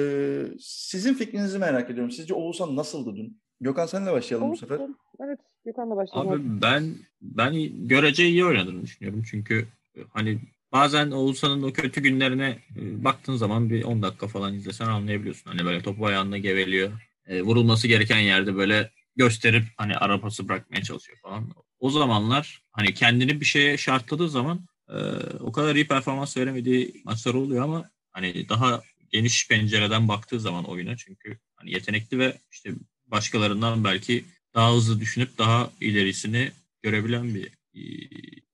sizin 0.60 1.14
fikrinizi 1.14 1.58
merak 1.58 1.90
ediyorum. 1.90 2.10
Sizce 2.10 2.34
Oğuzhan 2.34 2.76
nasıldı 2.76 3.16
dün? 3.16 3.40
Gökhan 3.60 3.86
senle 3.86 4.12
başlayalım 4.12 4.50
Oğuzhan, 4.50 4.68
bu 4.68 4.72
sefer. 4.74 4.88
Evet, 5.26 5.40
Gökhan'la 5.64 5.96
başlayalım. 5.96 6.32
Abi 6.32 6.62
ben 6.62 6.94
ben 7.22 7.88
görece 7.88 8.26
iyi 8.26 8.44
oynadığını 8.44 8.82
düşünüyorum. 8.82 9.22
Çünkü 9.30 9.66
hani 10.12 10.38
bazen 10.72 11.10
Oğuzhan'ın 11.10 11.62
o 11.62 11.72
kötü 11.72 12.00
günlerine 12.00 12.58
e, 12.76 13.04
baktığın 13.04 13.36
zaman 13.36 13.70
bir 13.70 13.84
10 13.84 14.02
dakika 14.02 14.26
falan 14.26 14.54
izlesen 14.54 14.86
anlayabiliyorsun. 14.86 15.50
Hani 15.50 15.64
böyle 15.64 15.82
topu 15.82 16.06
ayağında 16.06 16.38
geveliyor. 16.38 16.90
E, 17.26 17.42
vurulması 17.42 17.88
gereken 17.88 18.18
yerde 18.18 18.56
böyle 18.56 18.90
gösterip 19.20 19.64
hani 19.76 19.96
arabası 19.96 20.48
bırakmaya 20.48 20.82
çalışıyor 20.82 21.18
falan. 21.22 21.50
O 21.78 21.90
zamanlar 21.90 22.62
hani 22.72 22.94
kendini 22.94 23.40
bir 23.40 23.44
şeye 23.44 23.76
şartladığı 23.76 24.28
zaman 24.28 24.60
e, 24.88 24.96
o 25.40 25.52
kadar 25.52 25.74
iyi 25.76 25.86
performans 25.86 26.36
veremediği 26.36 27.02
maçlar 27.04 27.34
oluyor 27.34 27.64
ama 27.64 27.90
hani 28.12 28.48
daha 28.48 28.82
geniş 29.12 29.48
pencereden 29.48 30.08
baktığı 30.08 30.40
zaman 30.40 30.64
oyuna 30.64 30.96
çünkü 30.96 31.38
hani 31.56 31.70
yetenekli 31.70 32.18
ve 32.18 32.38
işte 32.52 32.70
başkalarından 33.06 33.84
belki 33.84 34.24
daha 34.54 34.74
hızlı 34.74 35.00
düşünüp 35.00 35.38
daha 35.38 35.70
ilerisini 35.80 36.50
görebilen 36.82 37.34
bir 37.34 37.46
e, 37.74 37.80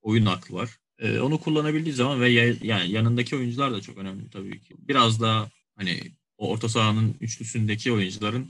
oyun 0.01 0.25
aklı 0.25 0.55
var. 0.55 0.69
E, 0.99 1.19
onu 1.19 1.39
kullanabildiği 1.39 1.95
zaman 1.95 2.21
ve 2.21 2.29
ya, 2.29 2.55
yani 2.61 2.91
yanındaki 2.91 3.35
oyuncular 3.35 3.71
da 3.71 3.81
çok 3.81 3.97
önemli 3.97 4.29
tabii 4.29 4.61
ki. 4.61 4.75
Biraz 4.79 5.21
daha 5.21 5.49
hani 5.75 6.01
o 6.37 6.49
orta 6.49 6.69
sahanın 6.69 7.15
üçlüsündeki 7.21 7.91
oyuncuların 7.91 8.47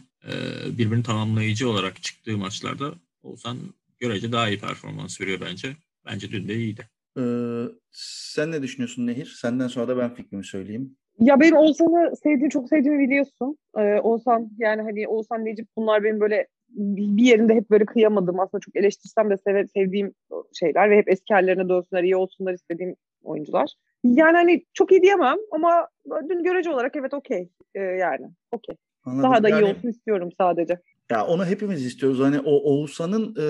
birbirini 0.77 1.03
tamamlayıcı 1.03 1.69
olarak 1.69 2.03
çıktığı 2.03 2.37
maçlarda 2.37 2.93
olsan 3.23 3.57
görece 3.99 4.31
daha 4.31 4.49
iyi 4.49 4.59
performans 4.59 5.21
veriyor 5.21 5.39
bence. 5.49 5.75
Bence 6.05 6.31
dün 6.31 6.47
de 6.47 6.55
iyiydi. 6.55 6.89
Ee, 7.19 7.63
sen 7.91 8.51
ne 8.51 8.61
düşünüyorsun 8.61 9.07
Nehir? 9.07 9.25
Senden 9.25 9.67
sonra 9.67 9.87
da 9.87 9.97
ben 9.97 10.13
fikrimi 10.13 10.45
söyleyeyim. 10.45 10.95
Ya 11.19 11.39
benim 11.39 11.55
Oğuzhan'ı 11.55 12.15
sevdiğim, 12.15 12.49
çok 12.49 12.69
sevdiğimi 12.69 13.07
biliyorsun. 13.07 13.57
Ee, 13.77 13.99
Oğuzhan 13.99 14.49
yani 14.57 14.81
hani 14.81 15.07
Oğuzhan 15.07 15.45
Necip 15.45 15.67
bunlar 15.77 16.03
benim 16.03 16.19
böyle 16.19 16.47
bir 16.69 17.23
yerinde 17.23 17.55
hep 17.55 17.69
böyle 17.69 17.85
kıyamadım. 17.85 18.39
Aslında 18.39 18.61
çok 18.61 18.75
eleştirsem 18.75 19.29
de 19.29 19.37
sev 19.37 19.67
sevdiğim 19.67 20.13
şeyler 20.53 20.89
ve 20.89 20.97
hep 20.97 21.09
eski 21.09 21.33
hallerine 21.33 21.69
dönsünler, 21.69 22.03
iyi 22.03 22.15
olsunlar 22.15 22.53
istediğim 22.53 22.95
oyuncular. 23.23 23.73
Yani 24.03 24.37
hani 24.37 24.65
çok 24.73 24.91
iyi 24.91 25.01
diyemem 25.01 25.37
ama 25.51 25.87
dün 26.29 26.43
görece 26.43 26.69
olarak 26.69 26.95
evet 26.95 27.13
okey. 27.13 27.49
Ee, 27.75 27.79
yani 27.79 28.27
okey. 28.51 28.75
Daha 29.07 29.43
da 29.43 29.49
iyi 29.49 29.63
olsun 29.63 29.89
istiyorum 29.89 30.29
sadece. 30.37 30.79
Ya 31.11 31.25
onu 31.25 31.45
hepimiz 31.45 31.85
istiyoruz. 31.85 32.19
Hani 32.19 32.39
o 32.39 32.51
Oğuzhan'ın 32.51 33.35
e, 33.39 33.47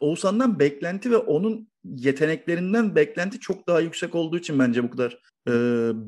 Oğuzhan'dan 0.00 0.58
beklenti 0.58 1.10
ve 1.10 1.16
onun 1.16 1.68
yeteneklerinden 1.84 2.94
beklenti 2.94 3.40
çok 3.40 3.66
daha 3.66 3.80
yüksek 3.80 4.14
olduğu 4.14 4.38
için 4.38 4.58
bence 4.58 4.82
bu 4.82 4.90
kadar 4.90 5.18
e, 5.48 5.52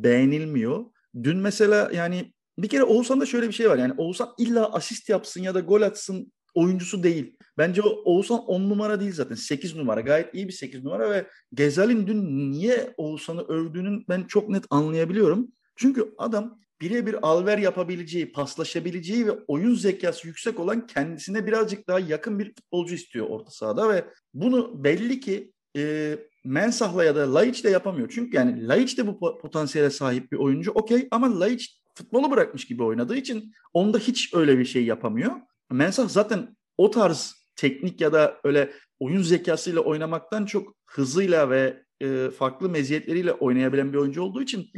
beğenilmiyor. 0.03 0.85
Dün 1.23 1.39
mesela 1.39 1.91
yani 1.95 2.33
bir 2.59 2.69
kere 2.69 2.85
Oğuzhan'da 2.85 3.27
şöyle 3.27 3.49
bir 3.49 3.53
şey 3.53 3.71
var. 3.71 3.79
Yani 3.79 3.93
Oğuzhan 3.97 4.29
illa 4.39 4.73
asist 4.73 5.09
yapsın 5.09 5.43
ya 5.43 5.55
da 5.55 5.61
gol 5.61 5.83
atsın 5.83 6.33
oyuncusu 6.55 7.03
değil. 7.03 7.37
Bence 7.59 7.83
o 7.83 7.89
Oğuzhan 7.89 8.39
10 8.39 8.71
numara 8.71 9.01
değil 9.01 9.13
zaten. 9.13 9.35
8 9.35 9.77
numara. 9.77 10.01
Gayet 10.01 10.35
iyi 10.35 10.49
bir 10.49 10.53
8 10.53 10.85
numara 10.85 11.11
ve 11.11 11.27
Gezal'in 11.55 12.07
dün 12.07 12.51
niye 12.51 12.95
Oğuzhan'ı 12.97 13.43
övdüğünün 13.43 14.05
ben 14.09 14.25
çok 14.25 14.49
net 14.49 14.65
anlayabiliyorum. 14.71 15.49
Çünkü 15.77 16.15
adam 16.19 16.59
birebir 16.83 17.17
alver 17.23 17.59
yapabileceği, 17.59 18.33
paslaşabileceği 18.33 19.27
ve 19.27 19.31
oyun 19.49 19.75
zekası 19.75 20.27
yüksek 20.27 20.61
olan 20.61 20.87
kendisine 20.87 21.47
birazcık 21.47 21.89
daha 21.89 22.01
yakın 22.01 22.39
bir 22.39 22.55
futbolcu 22.55 22.95
istiyor 22.95 23.27
orta 23.31 23.51
sahada 23.51 23.89
ve 23.89 24.05
bunu 24.35 24.85
belli 24.85 25.21
ki 25.21 25.53
e, 25.77 26.17
Mensah'la 26.45 27.05
ya 27.05 27.17
da 27.17 27.35
Laiç 27.35 27.65
de 27.65 27.71
yapamıyor. 27.71 28.11
Çünkü 28.15 28.37
yani 28.37 28.69
Laiç 28.69 28.99
de 28.99 29.07
bu 29.07 29.39
potansiyele 29.39 29.91
sahip 29.91 30.33
bir 30.33 30.37
oyuncu 30.37 30.71
okey 30.71 31.09
ama 31.11 31.41
Laiç 31.41 31.83
futbolu 31.95 32.31
bırakmış 32.31 32.65
gibi 32.65 32.83
oynadığı 32.83 33.17
için 33.17 33.53
onda 33.73 33.99
hiç 33.99 34.35
öyle 34.35 34.59
bir 34.59 34.65
şey 34.65 34.85
yapamıyor. 34.85 35.33
Mensah 35.71 36.09
zaten 36.09 36.57
o 36.79 36.91
tarz 36.91 37.35
teknik 37.57 38.01
ya 38.01 38.13
da 38.13 38.41
öyle 38.45 38.73
oyun 39.01 39.23
zekasıyla 39.23 39.81
oynamaktan 39.81 40.47
çok 40.47 40.75
hızıyla 40.87 41.51
ve 41.51 41.83
e, 42.01 42.31
farklı 42.31 42.69
meziyetleriyle 42.69 43.33
oynayabilen 43.33 43.93
bir 43.93 43.99
oyuncu 43.99 44.23
olduğu 44.23 44.43
için 44.43 44.71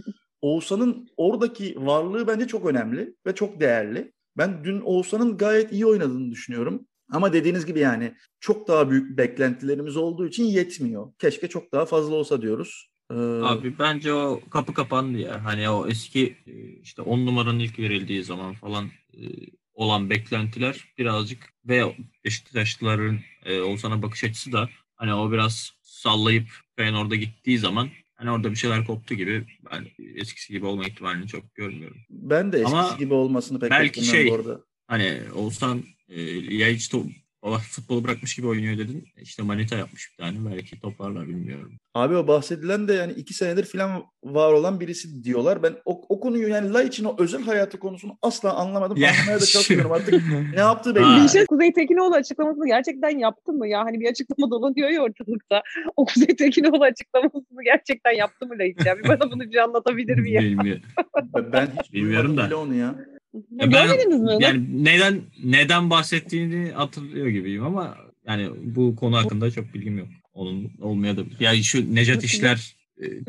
Oğuzhan'ın 0.44 1.08
oradaki 1.16 1.76
varlığı 1.86 2.26
bence 2.26 2.46
çok 2.46 2.66
önemli 2.66 3.14
ve 3.26 3.34
çok 3.34 3.60
değerli. 3.60 4.12
Ben 4.36 4.64
dün 4.64 4.80
Oğuzhan'ın 4.80 5.36
gayet 5.36 5.72
iyi 5.72 5.86
oynadığını 5.86 6.30
düşünüyorum. 6.30 6.86
Ama 7.10 7.32
dediğiniz 7.32 7.66
gibi 7.66 7.78
yani 7.78 8.14
çok 8.40 8.68
daha 8.68 8.90
büyük 8.90 9.18
beklentilerimiz 9.18 9.96
olduğu 9.96 10.26
için 10.26 10.44
yetmiyor. 10.44 11.12
Keşke 11.18 11.48
çok 11.48 11.72
daha 11.72 11.86
fazla 11.86 12.14
olsa 12.14 12.42
diyoruz. 12.42 12.90
Ee... 13.10 13.14
Abi 13.42 13.78
bence 13.78 14.12
o 14.12 14.40
kapı 14.50 14.74
kapandı 14.74 15.18
ya. 15.18 15.44
Hani 15.44 15.68
o 15.68 15.86
eski 15.86 16.36
e, 16.46 16.52
işte 16.82 17.02
10 17.02 17.26
numaranın 17.26 17.58
ilk 17.58 17.78
verildiği 17.78 18.24
zaman 18.24 18.54
falan 18.54 18.84
e, 19.14 19.20
olan 19.74 20.10
beklentiler 20.10 20.84
birazcık 20.98 21.50
ve 21.68 21.96
Beşiktaşlıların 22.24 23.18
e, 23.44 23.60
Oğuzhan'a 23.60 24.02
bakış 24.02 24.24
açısı 24.24 24.52
da 24.52 24.68
hani 24.96 25.14
o 25.14 25.32
biraz 25.32 25.72
sallayıp 25.82 26.46
Feyenoord'a 26.76 27.14
gittiği 27.14 27.58
zaman 27.58 27.88
hani 28.14 28.30
orada 28.30 28.50
bir 28.50 28.56
şeyler 28.56 28.86
koptu 28.86 29.14
gibi 29.14 29.46
ben 29.72 29.86
eskisi 30.16 30.52
gibi 30.52 30.66
olma 30.66 30.86
ihtimalini 30.86 31.26
çok 31.28 31.54
görmüyorum. 31.54 31.96
Ben 32.10 32.52
de 32.52 32.56
eskisi 32.58 32.76
Ama 32.76 32.96
gibi 32.98 33.14
olmasını 33.14 33.60
pek 33.60 33.70
belki 33.70 34.04
şey- 34.04 34.30
bu 34.30 34.34
arada. 34.34 34.60
Hani 34.86 35.20
Oğuzhan 35.34 35.82
e, 36.08 36.22
ya 36.54 36.68
hiç 36.68 36.88
top, 36.88 37.06
baba 37.44 37.58
futbolu 37.58 38.04
bırakmış 38.04 38.34
gibi 38.34 38.46
oynuyor 38.46 38.78
dedin. 38.78 39.04
İşte 39.22 39.42
manita 39.42 39.76
yapmış 39.76 40.10
bir 40.12 40.24
tane. 40.24 40.50
Belki 40.50 40.80
toparlar 40.80 41.28
bilmiyorum. 41.28 41.72
Abi 41.94 42.16
o 42.16 42.28
bahsedilen 42.28 42.88
de 42.88 42.92
yani 42.94 43.12
iki 43.12 43.34
senedir 43.34 43.64
falan 43.64 44.04
var 44.24 44.52
olan 44.52 44.80
birisi 44.80 45.24
diyorlar. 45.24 45.62
Ben 45.62 45.74
o, 45.84 46.04
o 46.08 46.20
konuyu 46.20 46.48
yani 46.48 46.72
Laiç'in 46.72 47.04
o 47.04 47.16
özel 47.18 47.42
hayatı 47.42 47.78
konusunu 47.78 48.18
asla 48.22 48.54
anlamadım. 48.54 48.96
Ya 48.96 49.10
Anlamaya 49.10 49.40
da 49.40 49.46
çalışmıyorum 49.46 49.92
artık. 49.92 50.22
Ne 50.54 50.60
yaptığı 50.60 50.94
belli. 50.94 51.22
Bir 51.22 51.28
şey 51.28 51.46
Kuzey 51.46 51.72
Tekinoğlu 51.72 52.14
açıklamasını 52.14 52.66
gerçekten 52.66 53.18
yaptı 53.18 53.52
mı 53.52 53.68
ya? 53.68 53.80
Hani 53.84 54.00
bir 54.00 54.10
açıklama 54.10 54.50
dolanıyor 54.50 54.88
ya 54.88 55.00
ortalıkta. 55.02 55.62
O 55.96 56.04
Kuzey 56.04 56.36
Tekinoğlu 56.36 56.84
açıklamasını 56.84 57.64
gerçekten 57.64 58.12
yaptı 58.12 58.46
mı 58.46 58.58
Leyla? 58.58 58.82
Ya 58.86 58.98
bir 58.98 59.08
bana 59.08 59.30
bunu 59.30 59.50
bir 59.50 59.56
anlatabilir 59.56 60.18
mi 60.18 60.30
ya? 60.30 60.40
Bilmiyorum. 60.42 60.82
Ben 61.52 61.68
hiç 61.82 61.92
Bilmiyorum 61.92 62.36
da. 62.36 62.56
onu 62.58 62.74
ya. 62.74 62.94
Ya 63.50 63.66
Görmediniz 63.66 64.20
mi? 64.20 64.36
Yani 64.40 64.84
neden 64.84 65.20
neden 65.44 65.90
bahsettiğini 65.90 66.70
hatırlıyor 66.70 67.26
gibiyim 67.26 67.64
ama 67.64 67.96
yani 68.26 68.48
bu 68.64 68.96
konu 68.96 69.16
hakkında 69.16 69.50
çok 69.50 69.74
bilgim 69.74 69.98
yok. 69.98 70.08
Onun 70.32 70.70
olmaya 70.80 71.16
da 71.16 71.22
yani 71.40 71.64
şu 71.64 71.94
Necat 71.94 72.24
İşler 72.24 72.76
e, 73.02 73.24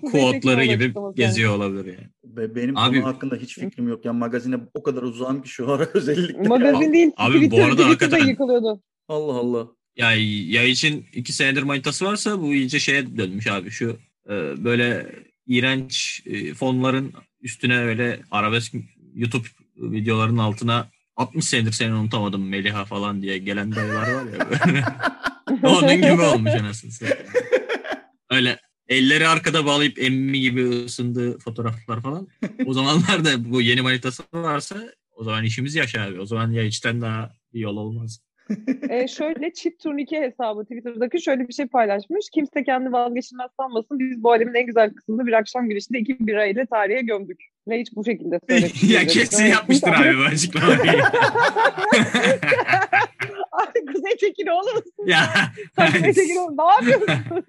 kuotları 0.00 0.64
gibi 0.64 0.84
açıklaması 0.84 1.16
geziyor 1.16 1.56
olabilir 1.56 1.84
yani. 1.86 2.08
Be- 2.36 2.54
Benim 2.54 2.76
Abi- 2.76 3.00
konu 3.00 3.06
hakkında 3.14 3.36
hiç 3.36 3.58
fikrim 3.58 3.88
yok. 3.88 4.04
Yani 4.04 4.18
magazine 4.18 4.56
o 4.74 4.82
kadar 4.82 5.02
uzağım 5.02 5.42
ki 5.42 5.48
şu 5.48 5.70
ara 5.72 5.88
özellikle. 5.94 6.48
Magazin 6.48 6.92
değil, 6.92 7.10
Abi 7.16 7.34
bu 7.34 7.38
Twitter, 7.38 7.58
arada 7.58 7.82
Twitter'da 7.82 7.88
hakikaten- 8.16 8.26
yıkılıyordu. 8.28 8.80
Allah 9.08 9.32
Allah. 9.32 9.66
Ya 9.96 10.12
ya 10.54 10.64
için 10.64 11.06
iki 11.12 11.32
senedir 11.32 11.62
manitası 11.62 12.04
varsa 12.04 12.40
bu 12.42 12.54
iyice 12.54 12.78
şeye 12.78 13.16
dönmüş 13.16 13.46
abi 13.46 13.70
şu 13.70 13.96
e, 14.30 14.32
böyle 14.64 15.12
iğrenç 15.46 16.22
e, 16.26 16.54
fonların 16.54 17.12
üstüne 17.42 17.78
öyle 17.78 18.20
arabesk 18.30 18.74
YouTube 19.14 19.46
videoların 19.76 20.38
altına 20.38 20.88
60 21.16 21.44
senedir 21.44 21.72
seni 21.72 21.94
unutamadım 21.94 22.48
Meliha 22.48 22.84
falan 22.84 23.22
diye 23.22 23.38
gelen 23.38 23.74
dayılar 23.74 24.12
var 24.12 24.24
ya 24.24 24.50
böyle. 24.50 24.84
Onun 25.68 25.96
gibi 25.96 26.22
olmuş 26.22 26.52
anasını. 26.54 27.08
Öyle 28.30 28.60
elleri 28.88 29.28
arkada 29.28 29.66
bağlayıp 29.66 29.98
emmi 29.98 30.40
gibi 30.40 30.84
ısındığı 30.84 31.38
fotoğraflar 31.38 32.02
falan. 32.02 32.28
O 32.66 32.72
zamanlar 32.72 33.24
da 33.24 33.50
bu 33.50 33.62
yeni 33.62 33.80
manitası 33.80 34.22
varsa 34.32 34.76
o 35.12 35.24
zaman 35.24 35.44
işimiz 35.44 35.74
yaşar. 35.74 36.12
O 36.12 36.26
zaman 36.26 36.52
ya 36.52 36.62
içten 36.62 37.00
daha 37.00 37.36
bir 37.54 37.60
yol 37.60 37.76
olmaz. 37.76 38.20
E, 38.88 39.08
şöyle 39.18 39.52
çift 39.52 39.82
turnike 39.82 40.20
hesabı 40.20 40.62
Twitter'daki 40.62 41.22
şöyle 41.22 41.48
bir 41.48 41.52
şey 41.52 41.66
paylaşmış. 41.66 42.26
Kimse 42.34 42.64
kendi 42.64 42.92
vazgeçilmez 42.92 43.50
sanmasın. 43.60 43.98
Biz 43.98 44.22
bu 44.22 44.32
alemin 44.32 44.54
en 44.54 44.66
güzel 44.66 44.94
kısmını 44.94 45.26
bir 45.26 45.32
akşam 45.32 45.68
güneşinde 45.68 45.98
iki 45.98 46.26
bira 46.26 46.46
ile 46.46 46.66
tarihe 46.66 47.00
gömdük. 47.00 47.40
Ve 47.68 47.80
hiç 47.80 47.96
bu 47.96 48.04
şekilde 48.04 48.40
söylemiş. 48.48 48.82
ya 48.90 49.06
kesin 49.06 49.46
yapmıştır 49.46 49.88
abi 49.92 50.18
bu 50.18 50.22
açıklamayı. 50.22 51.02
Abi 53.52 53.86
Kuzey 53.92 54.16
Tekinoğlu 54.20 54.74
musun? 54.74 54.92
ya. 55.06 55.24
Sen 55.76 55.92
Kuzey 55.92 56.12
Tekinoğlu 56.12 56.56
ne 56.56 56.64
yapıyorsun? 56.64 57.44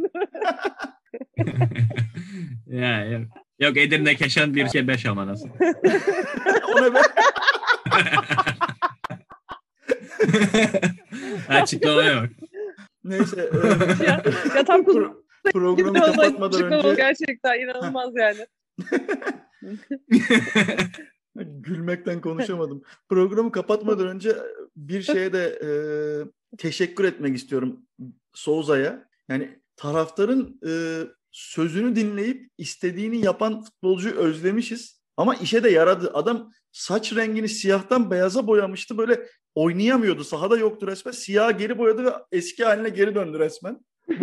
ya 2.67 3.05
yok. 3.05 3.21
Yok 3.59 3.77
Edirne 3.77 4.15
Keşan 4.15 4.55
bir 4.55 4.69
şey 4.69 4.87
beş 4.87 5.05
ama 5.05 5.27
nasıl? 5.27 5.49
O 6.75 6.81
ne 6.83 6.93
be? 6.93 6.99
Açıklamaya 11.50 12.22
bak. 12.22 12.29
Neyse. 13.03 13.50
e, 13.53 14.03
ya, 14.03 14.24
ya 14.55 14.65
tam 14.65 14.86
programı 15.53 15.94
kapatmadan 15.94 16.48
açıklama 16.48 16.77
önce 16.77 16.96
gerçekten 16.96 17.59
inanılmaz 17.59 18.13
yani. 18.16 18.48
gülmekten 21.35 22.22
konuşamadım. 22.22 22.83
Programı 23.09 23.51
kapatmadan 23.51 24.07
önce 24.07 24.35
bir 24.75 25.01
şeye 25.01 25.33
de 25.33 25.59
e, 25.63 25.70
teşekkür 26.57 27.03
etmek 27.03 27.35
istiyorum 27.35 27.79
Souza'ya. 28.33 29.09
Yani 29.29 29.59
taraftarın 29.75 30.59
e, 30.68 30.72
sözünü 31.31 31.96
dinleyip 31.96 32.50
istediğini 32.57 33.25
yapan 33.25 33.63
futbolcuyu 33.63 34.16
özlemişiz. 34.16 35.01
Ama 35.18 35.35
işe 35.35 35.63
de 35.63 35.70
yaradı. 35.70 36.11
Adam 36.13 36.51
saç 36.72 37.16
rengini 37.16 37.50
siyahtan 37.50 38.11
beyaza 38.11 38.48
boyamıştı. 38.48 38.98
Böyle 38.98 39.27
oynayamıyordu. 39.55 40.24
Sahada 40.24 40.57
yoktu 40.57 40.87
resmen. 40.87 41.11
Siyah 41.11 41.57
geri 41.59 41.77
boyadı 41.77 42.05
ve 42.05 42.09
eski 42.31 42.63
haline 42.65 42.89
geri 42.89 43.15
döndü 43.15 43.39
resmen. 43.39 43.77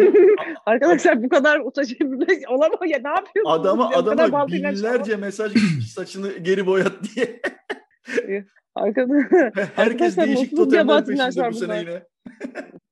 Arkadaşlar 0.66 1.22
bu 1.22 1.28
kadar 1.28 1.60
utanç 1.60 1.94
olamaz 2.48 2.78
ya 2.86 2.98
ne 3.04 3.08
yapıyorsunuz? 3.08 3.46
Adama 3.60 3.88
Ya, 3.92 3.98
adama 3.98 4.48
binlerce 4.48 5.16
mesaj 5.16 5.52
saçını 5.94 6.32
geri 6.38 6.66
boyat 6.66 6.92
diye. 7.16 7.40
Arkadaşlar, 8.74 9.70
Herkes 9.76 10.16
değişik 10.16 10.56
totemler 10.56 11.06
peşinde 11.06 11.50
bu 11.50 11.54
sene 11.54 11.78
yine. 11.80 12.02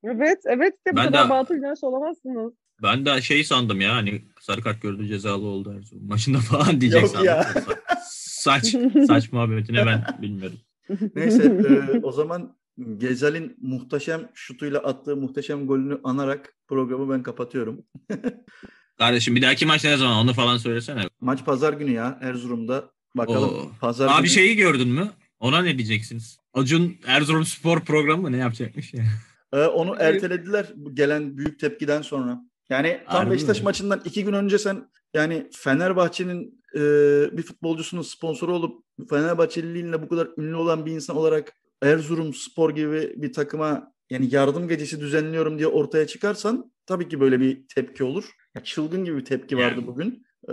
evet 0.05 0.39
evet 0.47 0.75
de 0.87 0.93
bu 0.93 0.97
Ben 0.97 1.07
kadar 1.07 1.27
de- 1.27 1.31
batıl 1.31 1.55
inanç 1.55 1.79
olamazsınız. 1.83 2.53
Ben 2.83 3.07
de 3.07 3.21
şey 3.23 3.45
sandım 3.45 3.81
ya 3.81 3.95
hani 3.95 4.23
sarı 4.41 4.61
kart 4.63 4.83
gördü 4.83 5.07
cezalı 5.07 5.47
oldu 5.47 5.75
Erzurum 5.79 6.07
maçında 6.09 6.39
falan 6.39 6.81
diyecek 6.81 7.03
Yok 7.03 7.11
sandım. 7.11 7.27
ya. 7.27 7.43
Sa- 7.43 7.79
Saç, 8.41 8.77
saç 9.07 9.33
muhabbetine 9.33 9.87
ben 9.87 10.05
bilmiyorum. 10.23 10.59
Neyse 11.15 11.45
e, 11.45 12.01
o 12.03 12.13
zaman 12.13 12.57
Gezal'in 12.97 13.57
muhteşem 13.61 14.29
şutuyla 14.35 14.79
attığı 14.79 15.17
muhteşem 15.17 15.67
golünü 15.67 16.01
anarak 16.05 16.55
programı 16.69 17.15
ben 17.15 17.23
kapatıyorum. 17.23 17.85
Kardeşim 18.99 19.37
bir 19.37 19.43
dahaki 19.43 19.67
maç 19.67 19.85
ne 19.85 19.97
zaman 19.97 20.17
onu 20.17 20.33
falan 20.33 20.57
söylesene. 20.57 21.03
Maç 21.21 21.45
pazar 21.45 21.73
günü 21.73 21.91
ya 21.91 22.19
Erzurum'da. 22.23 22.91
Bakalım 23.17 23.49
Oo. 23.51 23.71
pazar 23.81 24.09
Abi 24.09 24.17
günü. 24.19 24.29
şeyi 24.29 24.57
gördün 24.57 24.89
mü? 24.89 25.11
Ona 25.41 25.63
ne 25.63 25.79
diyeceksiniz? 25.79 26.39
Acun 26.55 26.97
Erzurum 27.07 27.45
Spor 27.45 27.81
programı 27.81 28.23
mı 28.23 28.33
ne 28.33 28.37
yapacakmış 28.37 28.95
ya? 28.95 29.05
E, 29.53 29.65
onu 29.65 29.97
ertelediler 29.99 30.67
bu 30.77 30.95
gelen 30.95 31.37
büyük 31.39 31.59
tepkiden 31.61 32.03
sonra. 32.03 32.41
Yani 32.71 33.01
tam 33.07 33.17
Harbi 33.17 33.31
Beşiktaş 33.31 33.61
mi? 33.61 33.65
maçından 33.65 34.01
iki 34.05 34.25
gün 34.25 34.33
önce 34.33 34.59
sen 34.59 34.89
yani 35.15 35.47
Fenerbahçe'nin 35.57 36.60
e, 36.75 36.81
bir 37.37 37.43
futbolcusunun 37.43 38.03
sponsoru 38.03 38.55
olup 38.55 38.85
Fenerbahçeliliğinle 39.11 40.03
bu 40.03 40.09
kadar 40.09 40.29
ünlü 40.39 40.55
olan 40.55 40.87
bir 40.87 40.93
insan 40.93 41.17
olarak 41.17 41.53
Erzurum 41.83 42.35
Spor 42.35 42.71
gibi 42.75 43.15
bir 43.17 43.33
takıma 43.33 43.93
yani 44.11 44.35
yardım 44.35 44.69
gecesi 44.69 45.01
düzenliyorum 45.01 45.59
diye 45.59 45.69
ortaya 45.69 46.07
çıkarsan 46.07 46.73
tabii 46.87 47.09
ki 47.09 47.21
böyle 47.21 47.41
bir 47.41 47.69
tepki 47.75 48.05
olur. 48.05 48.31
Ya 48.55 48.65
çılgın 48.65 49.05
gibi 49.05 49.17
bir 49.17 49.25
tepki 49.25 49.57
vardı 49.57 49.75
Yani. 49.77 49.87
bugün. 49.87 50.27
Ee, 50.49 50.53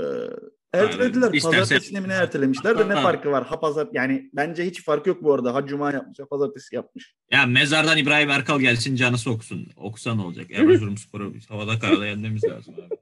ertelediler. 0.73 1.33
İsterse- 1.33 1.59
Pazartesine 1.59 1.99
mi 1.99 2.07
ne 2.07 2.13
ertelemişler 2.13 2.79
de 2.79 2.89
ne 2.89 2.93
farkı 2.93 3.31
var? 3.31 3.45
Ha 3.45 3.59
pazar 3.59 3.87
yani 3.93 4.29
bence 4.33 4.65
hiç 4.65 4.83
fark 4.83 5.07
yok 5.07 5.23
bu 5.23 5.33
arada. 5.33 5.53
Ha 5.53 5.65
cuma 5.67 5.91
yapmış, 5.91 6.19
ha 6.19 6.25
pazartesi 6.25 6.75
yapmış. 6.75 7.15
Ya 7.31 7.45
mezardan 7.45 7.97
İbrahim 7.97 8.29
Erkal 8.29 8.59
gelsin 8.59 8.95
canı 8.95 9.17
soksun. 9.17 9.67
Okusa 9.75 10.15
ne 10.15 10.21
olacak? 10.21 10.45
Erzurum 10.51 10.97
Spor'u 10.97 11.33
havada 11.49 11.79
karada 11.79 12.07
yenmemiz 12.07 12.43
lazım 12.43 12.73
abi. 12.87 12.96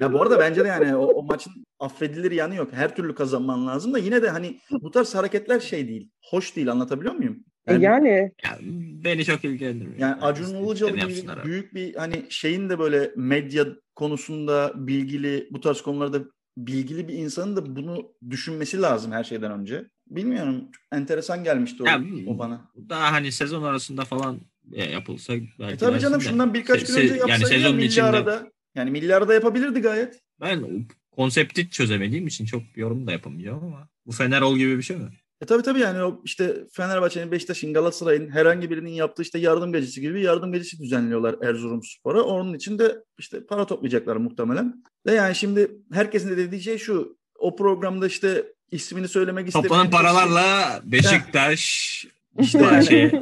Ya 0.00 0.12
bu 0.12 0.22
arada 0.22 0.38
bence 0.38 0.64
de 0.64 0.68
yani 0.68 0.96
o, 0.96 1.06
o 1.06 1.22
maçın 1.22 1.52
affedilir 1.78 2.30
yanı 2.30 2.54
yok. 2.54 2.72
Her 2.72 2.96
türlü 2.96 3.14
kazanman 3.14 3.66
lazım 3.66 3.94
da 3.94 3.98
yine 3.98 4.22
de 4.22 4.28
hani 4.28 4.60
bu 4.70 4.90
tarz 4.90 5.14
hareketler 5.14 5.60
şey 5.60 5.88
değil. 5.88 6.10
Hoş 6.30 6.56
değil 6.56 6.70
anlatabiliyor 6.70 7.14
muyum? 7.14 7.44
E 7.66 7.74
yani 7.74 8.08
Ya, 8.44 8.58
beni 9.04 9.24
çok 9.24 9.44
ilgilendirmiyor. 9.44 9.98
Yani 9.98 10.22
Acun 10.22 10.54
Ilıcalı 10.54 10.96
gibi 10.96 11.28
büyük 11.44 11.74
bir 11.74 11.94
hani 11.94 12.26
şeyin 12.28 12.70
de 12.70 12.78
böyle 12.78 13.12
medya 13.16 13.66
konusunda 13.94 14.72
bilgili 14.74 15.48
bu 15.50 15.60
tarz 15.60 15.80
konularda 15.80 16.24
bilgili 16.56 17.08
bir 17.08 17.14
insanın 17.14 17.56
da 17.56 17.76
bunu 17.76 18.12
düşünmesi 18.30 18.82
lazım 18.82 19.12
her 19.12 19.24
şeyden 19.24 19.60
önce. 19.60 19.84
Bilmiyorum. 20.06 20.64
Enteresan 20.92 21.44
gelmişti 21.44 21.82
o, 21.82 21.86
Ya, 21.86 22.00
o 22.26 22.38
bana. 22.38 22.70
Daha 22.88 23.12
hani 23.12 23.32
sezon 23.32 23.62
arasında 23.62 24.04
falan 24.04 24.40
e, 24.72 24.84
yapılsa 24.84 25.32
belki 25.58 25.74
E 25.74 25.76
tabii 25.76 26.00
canım 26.00 26.20
şundan 26.20 26.54
birkaç 26.54 26.80
Se- 26.82 26.86
gün 26.86 26.94
se- 26.94 27.02
önce 27.04 27.14
yapsaydı 27.14 27.30
yani 27.30 27.42
ya 27.42 27.48
sezonun 27.48 27.78
içinde 27.78 28.04
arada. 28.04 28.50
Yani 28.74 28.90
milli 28.90 29.14
arada 29.14 29.34
yapabilirdi 29.34 29.80
gayet. 29.80 30.20
ben 30.40 30.86
konsepti 31.10 31.70
çözemediğim 31.70 32.26
için 32.26 32.44
çok 32.46 32.62
yorum 32.76 33.06
da 33.06 33.12
yapamayacağım 33.12 33.64
ama 33.64 33.88
bu 34.06 34.12
Fenerol 34.12 34.56
gibi 34.56 34.78
bir 34.78 34.82
şey 34.82 34.96
mi? 34.96 35.08
E 35.42 35.46
tabii 35.46 35.62
tabii 35.62 35.80
yani 35.80 36.02
o 36.02 36.20
işte 36.24 36.54
Fenerbahçe'nin, 36.72 37.32
Beşiktaş'ın, 37.32 37.74
Galatasaray'ın 37.74 38.30
herhangi 38.30 38.70
birinin 38.70 38.90
yaptığı 38.90 39.22
işte 39.22 39.38
yardım 39.38 39.72
gecesi 39.72 40.00
gibi 40.00 40.22
yardım 40.22 40.52
gecesi 40.52 40.78
düzenliyorlar 40.78 41.36
Erzurumspor'a. 41.42 42.22
Onun 42.22 42.54
için 42.54 42.78
de 42.78 43.04
işte 43.18 43.46
para 43.46 43.66
toplayacaklar 43.66 44.16
muhtemelen. 44.16 44.84
Ve 45.06 45.12
yani 45.12 45.34
şimdi 45.34 45.70
herkesin 45.92 46.30
de 46.30 46.36
dediği 46.36 46.60
şey 46.60 46.78
şu. 46.78 47.18
O 47.38 47.56
programda 47.56 48.06
işte 48.06 48.44
ismini 48.70 49.08
söylemek 49.08 49.48
istemeyen 49.48 49.68
Toplanan 49.68 49.90
paralarla 49.90 50.80
Beşiktaş 50.84 52.04
İşte 52.40 52.58
yani. 52.58 52.86
şey, 52.86 53.12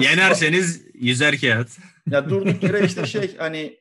yenerseniz 0.00 0.82
yüzer 0.94 1.40
kağıt. 1.40 1.68
Ya 2.10 2.30
durduk 2.30 2.62
yere 2.62 2.86
işte 2.86 3.06
şey 3.06 3.36
hani 3.36 3.79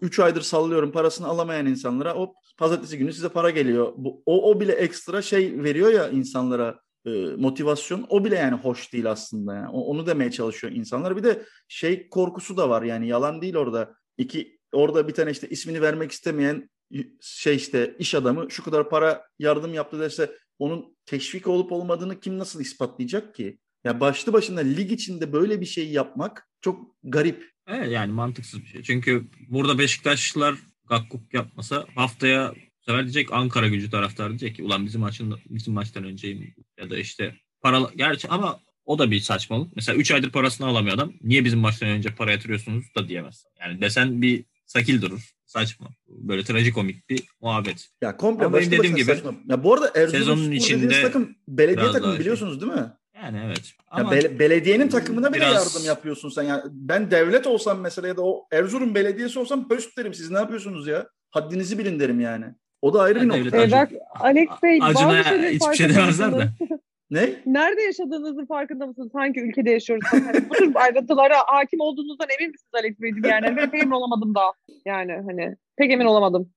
3 0.00 0.18
aydır 0.18 0.40
sallıyorum 0.40 0.92
parasını 0.92 1.26
alamayan 1.26 1.66
insanlara 1.66 2.14
o 2.14 2.34
pazartesi 2.58 2.98
günü 2.98 3.12
size 3.12 3.28
para 3.28 3.50
geliyor. 3.50 3.92
Bu, 3.96 4.22
o, 4.26 4.50
o 4.50 4.60
bile 4.60 4.72
ekstra 4.72 5.22
şey 5.22 5.62
veriyor 5.62 5.92
ya 5.92 6.08
insanlara 6.08 6.80
e, 7.06 7.10
motivasyon 7.36 8.06
o 8.08 8.24
bile 8.24 8.34
yani 8.34 8.56
hoş 8.56 8.92
değil 8.92 9.10
aslında. 9.10 9.54
Yani. 9.54 9.68
Onu 9.68 10.06
demeye 10.06 10.30
çalışıyor 10.30 10.72
insanlar. 10.72 11.16
Bir 11.16 11.22
de 11.22 11.44
şey 11.68 12.08
korkusu 12.08 12.56
da 12.56 12.70
var 12.70 12.82
yani 12.82 13.08
yalan 13.08 13.42
değil 13.42 13.56
orada. 13.56 13.94
İki 14.18 14.58
orada 14.72 15.08
bir 15.08 15.14
tane 15.14 15.30
işte 15.30 15.48
ismini 15.48 15.82
vermek 15.82 16.12
istemeyen 16.12 16.70
şey 17.20 17.56
işte 17.56 17.96
iş 17.98 18.14
adamı 18.14 18.50
şu 18.50 18.64
kadar 18.64 18.90
para 18.90 19.26
yardım 19.38 19.74
yaptı 19.74 20.00
derse 20.00 20.38
onun 20.58 20.96
teşvik 21.06 21.46
olup 21.46 21.72
olmadığını 21.72 22.20
kim 22.20 22.38
nasıl 22.38 22.60
ispatlayacak 22.60 23.34
ki? 23.34 23.58
Ya 23.84 24.00
başlı 24.00 24.32
başına 24.32 24.60
lig 24.60 24.92
içinde 24.92 25.32
böyle 25.32 25.60
bir 25.60 25.66
şey 25.66 25.90
yapmak 25.90 26.48
çok 26.60 26.96
garip. 27.02 27.50
Evet 27.68 27.92
yani 27.92 28.12
mantıksız 28.12 28.60
bir 28.60 28.66
şey. 28.66 28.82
Çünkü 28.82 29.24
burada 29.48 29.78
Beşiktaşlılar 29.78 30.54
gakkuk 30.88 31.34
yapmasa 31.34 31.86
haftaya 31.94 32.54
sefer 32.80 33.02
diyecek 33.02 33.32
Ankara 33.32 33.68
gücü 33.68 33.90
taraftarı 33.90 34.28
diyecek 34.28 34.56
ki 34.56 34.62
ulan 34.62 34.86
bizim 34.86 35.00
maçın 35.00 35.38
bizim 35.48 35.74
maçtan 35.74 36.04
önceyim 36.04 36.54
ya 36.78 36.90
da 36.90 36.98
işte 36.98 37.34
para 37.60 37.90
gerçi 37.96 38.28
ama 38.28 38.60
o 38.84 38.98
da 38.98 39.10
bir 39.10 39.20
saçmalık. 39.20 39.76
Mesela 39.76 39.98
3 39.98 40.10
aydır 40.10 40.30
parasını 40.30 40.66
alamıyor 40.66 40.94
adam. 40.94 41.12
Niye 41.22 41.44
bizim 41.44 41.58
maçtan 41.58 41.88
önce 41.88 42.14
para 42.14 42.32
yatırıyorsunuz 42.32 42.84
da 42.96 43.08
diyemez. 43.08 43.44
Yani 43.60 43.80
desen 43.80 44.22
bir 44.22 44.44
sakil 44.66 45.02
durur. 45.02 45.34
Saçma. 45.46 45.88
Böyle 46.08 46.44
trajikomik 46.44 47.08
bir 47.08 47.22
muhabbet. 47.40 47.88
Ya 48.02 48.16
komple 48.16 48.44
Ama 48.44 48.58
benim 48.58 48.70
dediğim 48.70 48.96
gibi 48.96 49.04
saçma. 49.04 49.34
Ya 49.48 49.64
bu 49.64 49.74
arada 49.74 49.92
Erzurum 49.94 50.20
sezonun 50.20 50.52
içinde 50.52 51.02
takım 51.02 51.36
belediye 51.48 51.92
takımı 51.92 52.12
şey. 52.12 52.20
biliyorsunuz 52.20 52.60
değil 52.60 52.72
mi? 52.72 52.92
Yani 53.24 53.40
evet. 53.46 53.72
Ama 53.90 54.14
ya 54.14 54.22
be- 54.22 54.38
belediyenin 54.38 54.88
takımına 54.88 55.32
bile 55.32 55.40
biraz... 55.40 55.54
yardım 55.54 55.86
yapıyorsun 55.86 56.28
sen. 56.28 56.42
Yani 56.42 56.62
ben 56.70 57.10
devlet 57.10 57.46
olsam 57.46 57.80
mesela 57.80 58.08
ya 58.08 58.16
da 58.16 58.22
o 58.22 58.46
Erzurum 58.52 58.94
belediyesi 58.94 59.38
olsam 59.38 59.68
pöst 59.68 59.98
derim. 59.98 60.14
Siz 60.14 60.30
ne 60.30 60.38
yapıyorsunuz 60.38 60.86
ya? 60.86 61.06
Haddinizi 61.30 61.78
bilin 61.78 62.00
derim 62.00 62.20
yani. 62.20 62.44
O 62.82 62.94
da 62.94 63.02
ayrı 63.02 63.18
yani 63.18 63.34
bir 63.34 63.44
nokta. 63.44 63.62
E 63.62 63.70
bak 63.70 63.88
Alex 64.20 64.48
Bey 64.62 64.78
Acuna 64.82 65.48
hiçbir 65.50 65.74
şey 65.74 65.88
demezler 65.88 66.32
de. 66.32 66.48
Ne? 67.10 67.30
Nerede 67.46 67.82
yaşadığınızın 67.82 68.46
farkında 68.46 68.86
mısınız? 68.86 69.10
Hangi 69.14 69.40
ülkede 69.40 69.70
yaşıyoruz? 69.70 70.04
Hani 70.10 70.50
bu 70.50 70.54
tür 70.54 70.72
ayrıntılara 70.74 71.36
hakim 71.46 71.80
olduğunuzdan 71.80 72.26
emin 72.38 72.50
misiniz 72.50 72.70
Alex 72.74 73.00
Bey'cim? 73.00 73.24
Yani 73.24 73.56
ben 73.56 73.70
pek 73.70 73.82
emin 73.82 73.92
olamadım 73.92 74.34
daha. 74.34 74.52
Yani 74.86 75.12
hani 75.12 75.56
pek 75.76 75.90
emin 75.90 76.04
olamadım. 76.04 76.50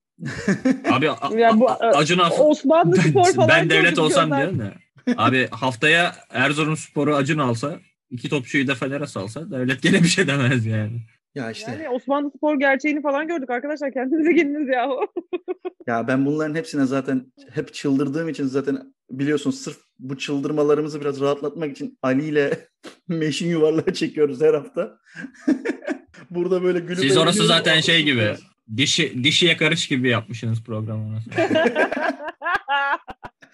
Abi 0.90 1.10
yani 1.36 1.60
bu, 1.60 1.70
Acun 1.70 2.20
Osmanlı 2.38 2.96
Spor 3.08 3.32
falan. 3.32 3.48
Ben 3.48 3.70
devlet 3.70 3.98
olsam 3.98 4.36
diyorum 4.36 4.58
da. 4.58 4.72
Abi 5.16 5.48
haftaya 5.50 6.14
Erzurum 6.30 6.76
Spor'u 6.76 7.14
Acun 7.14 7.38
alsa 7.38 7.78
iki 8.10 8.28
topçuyu 8.28 8.66
da 8.66 8.74
Fener'e 8.74 9.06
salsa 9.06 9.50
devlet 9.50 9.82
gene 9.82 10.02
bir 10.02 10.08
şey 10.08 10.26
demez 10.26 10.66
yani. 10.66 11.00
Ya 11.34 11.50
işte. 11.50 11.70
Yani 11.70 11.88
Osmanlı 11.88 12.30
Spor 12.36 12.58
gerçeğini 12.58 13.02
falan 13.02 13.28
gördük 13.28 13.50
arkadaşlar. 13.50 13.92
Kendinize 13.92 14.32
geliniz 14.32 14.68
ya. 14.68 14.88
ya 15.86 16.08
ben 16.08 16.26
bunların 16.26 16.54
hepsine 16.54 16.86
zaten 16.86 17.32
hep 17.54 17.74
çıldırdığım 17.74 18.28
için 18.28 18.44
zaten 18.44 18.94
biliyorsun 19.10 19.50
sırf 19.50 19.78
bu 19.98 20.18
çıldırmalarımızı 20.18 21.00
biraz 21.00 21.20
rahatlatmak 21.20 21.70
için 21.70 21.98
Ali 22.02 22.24
ile 22.24 22.58
meşin 23.08 23.48
yuvarlağı 23.48 23.92
çekiyoruz 23.94 24.40
her 24.40 24.54
hafta. 24.54 24.98
Burada 26.30 26.62
böyle 26.62 26.80
gülüp 26.80 26.98
Siz 26.98 27.16
orası 27.16 27.46
zaten 27.46 27.80
şey 27.80 28.02
gibi. 28.02 28.34
Dişi 28.76 29.24
dişiye 29.24 29.56
karış 29.56 29.88
gibi 29.88 30.08
yapmışsınız 30.08 30.62
programı. 30.62 31.18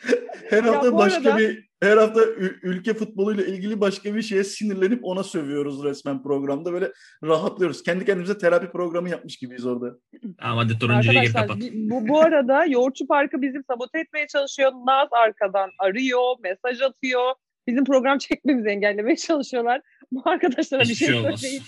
her 0.51 0.63
hafta 0.63 0.97
başka 0.97 1.31
arada... 1.31 1.39
bir 1.39 1.69
her 1.83 1.97
hafta 1.97 2.21
ülke 2.63 2.95
futboluyla 2.95 3.45
ilgili 3.45 3.81
başka 3.81 4.15
bir 4.15 4.23
şeye 4.23 4.45
sinirlenip 4.45 5.05
ona 5.05 5.23
sövüyoruz 5.23 5.85
resmen 5.85 6.23
programda. 6.23 6.73
Böyle 6.73 6.93
rahatlıyoruz. 7.25 7.83
Kendi 7.83 8.05
kendimize 8.05 8.39
terapi 8.39 8.71
programı 8.71 9.11
yapmış 9.11 9.37
gibiyiz 9.37 9.67
orada. 9.67 9.97
Ama 10.39 10.65
hadi 10.65 10.79
turuncuya 10.79 11.25
gir 11.25 11.33
kapat. 11.33 11.57
Bu, 11.73 12.09
bu 12.09 12.21
arada 12.21 12.65
Yoğurtçu 12.65 13.07
Parkı 13.07 13.43
bizim 13.43 13.65
sabote 13.65 14.01
etmeye 14.01 14.27
çalışıyor. 14.27 14.73
Naz 14.73 15.09
arkadan 15.13 15.71
arıyor, 15.79 16.37
mesaj 16.43 16.83
atıyor. 16.83 17.33
Bizim 17.67 17.85
program 17.85 18.19
çekmemizi 18.19 18.69
engellemeye 18.69 19.17
çalışıyorlar. 19.17 19.81
Bu 20.13 20.23
arkadaşlara 20.25 20.81
bir 20.81 20.95
şey, 20.95 21.09
şey 21.09 21.23
söyleyin. 21.23 21.63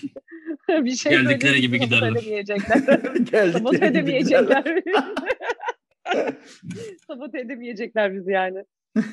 bir 0.85 0.97
şey 0.97 1.13
Geldikleri 1.13 1.61
gibi 1.67 1.81
giderler. 1.81 2.09
Sabote 2.09 2.27
edemeyecekler. 2.27 3.53
Sabote 3.53 3.87
edemeyecekler 3.87 4.83
bizi 8.13 8.31
yani. 8.33 8.65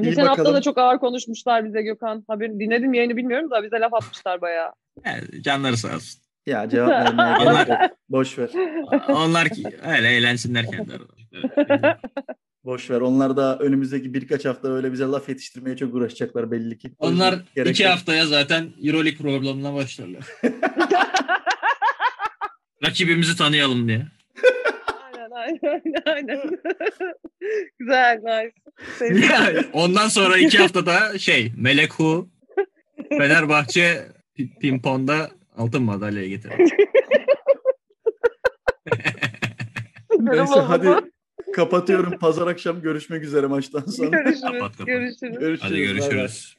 Geçen 0.00 0.26
hafta 0.26 0.54
da 0.54 0.60
çok 0.60 0.78
ağır 0.78 0.98
konuşmuşlar 0.98 1.64
bize 1.64 1.82
Gökhan. 1.82 2.24
Haber 2.28 2.50
dinledim 2.50 2.94
yayını 2.94 3.16
bilmiyorum 3.16 3.50
da 3.50 3.62
bize 3.62 3.80
laf 3.80 3.94
atmışlar 3.94 4.40
bayağı. 4.40 4.72
Yani 5.04 5.42
canları 5.42 5.76
sağ 5.76 5.94
olsun. 5.94 6.22
Ya 6.46 6.68
cevap 6.68 6.90
vermeye 6.90 7.66
gerek 7.66 7.90
Boş 8.08 8.38
ver. 8.38 8.50
Onlar 9.08 9.48
ki 9.48 9.64
öyle 9.96 10.08
eğlensinler 10.08 10.66
kendileri. 10.66 11.02
Boş 12.64 12.90
ver. 12.90 13.00
Onlar 13.00 13.36
da 13.36 13.58
önümüzdeki 13.58 14.14
birkaç 14.14 14.44
hafta 14.44 14.68
öyle 14.68 14.92
bize 14.92 15.04
laf 15.04 15.28
yetiştirmeye 15.28 15.76
çok 15.76 15.94
uğraşacaklar 15.94 16.50
belli 16.50 16.78
ki. 16.78 16.90
Onlar 16.98 17.34
iki 17.64 17.86
haftaya 17.86 18.26
zaten 18.26 18.68
Euroleague 18.82 19.18
programına 19.18 19.74
başlarlar. 19.74 20.24
Rakibimizi 22.84 23.36
tanıyalım 23.36 23.88
diye 23.88 24.06
aynen 25.62 26.02
aynen. 26.06 26.40
Güzel, 27.78 28.18
nice. 28.18 29.26
Yani 29.26 29.58
ondan 29.72 30.08
sonra 30.08 30.38
iki 30.38 30.58
haftada 30.62 31.18
şey, 31.18 31.52
Melek 31.56 31.92
Hu, 31.92 32.28
Fenerbahçe 33.08 34.06
pimponda 34.60 35.30
altın 35.56 35.82
madalyaya 35.82 36.28
getirdi. 36.28 36.66
Neyse 40.18 40.60
hadi 40.60 40.88
kapatıyorum. 41.54 42.18
Pazar 42.18 42.46
akşam 42.46 42.82
görüşmek 42.82 43.22
üzere 43.22 43.46
maçtan 43.46 43.80
sonra. 43.80 44.08
Görüşürüz. 44.08 44.40
Kapat, 44.40 44.72
kapat. 44.72 44.86
Görüşürüz. 44.86 45.38
görüşürüz. 45.38 45.60
Hadi 45.62 45.78
görüşürüz. 45.78 46.58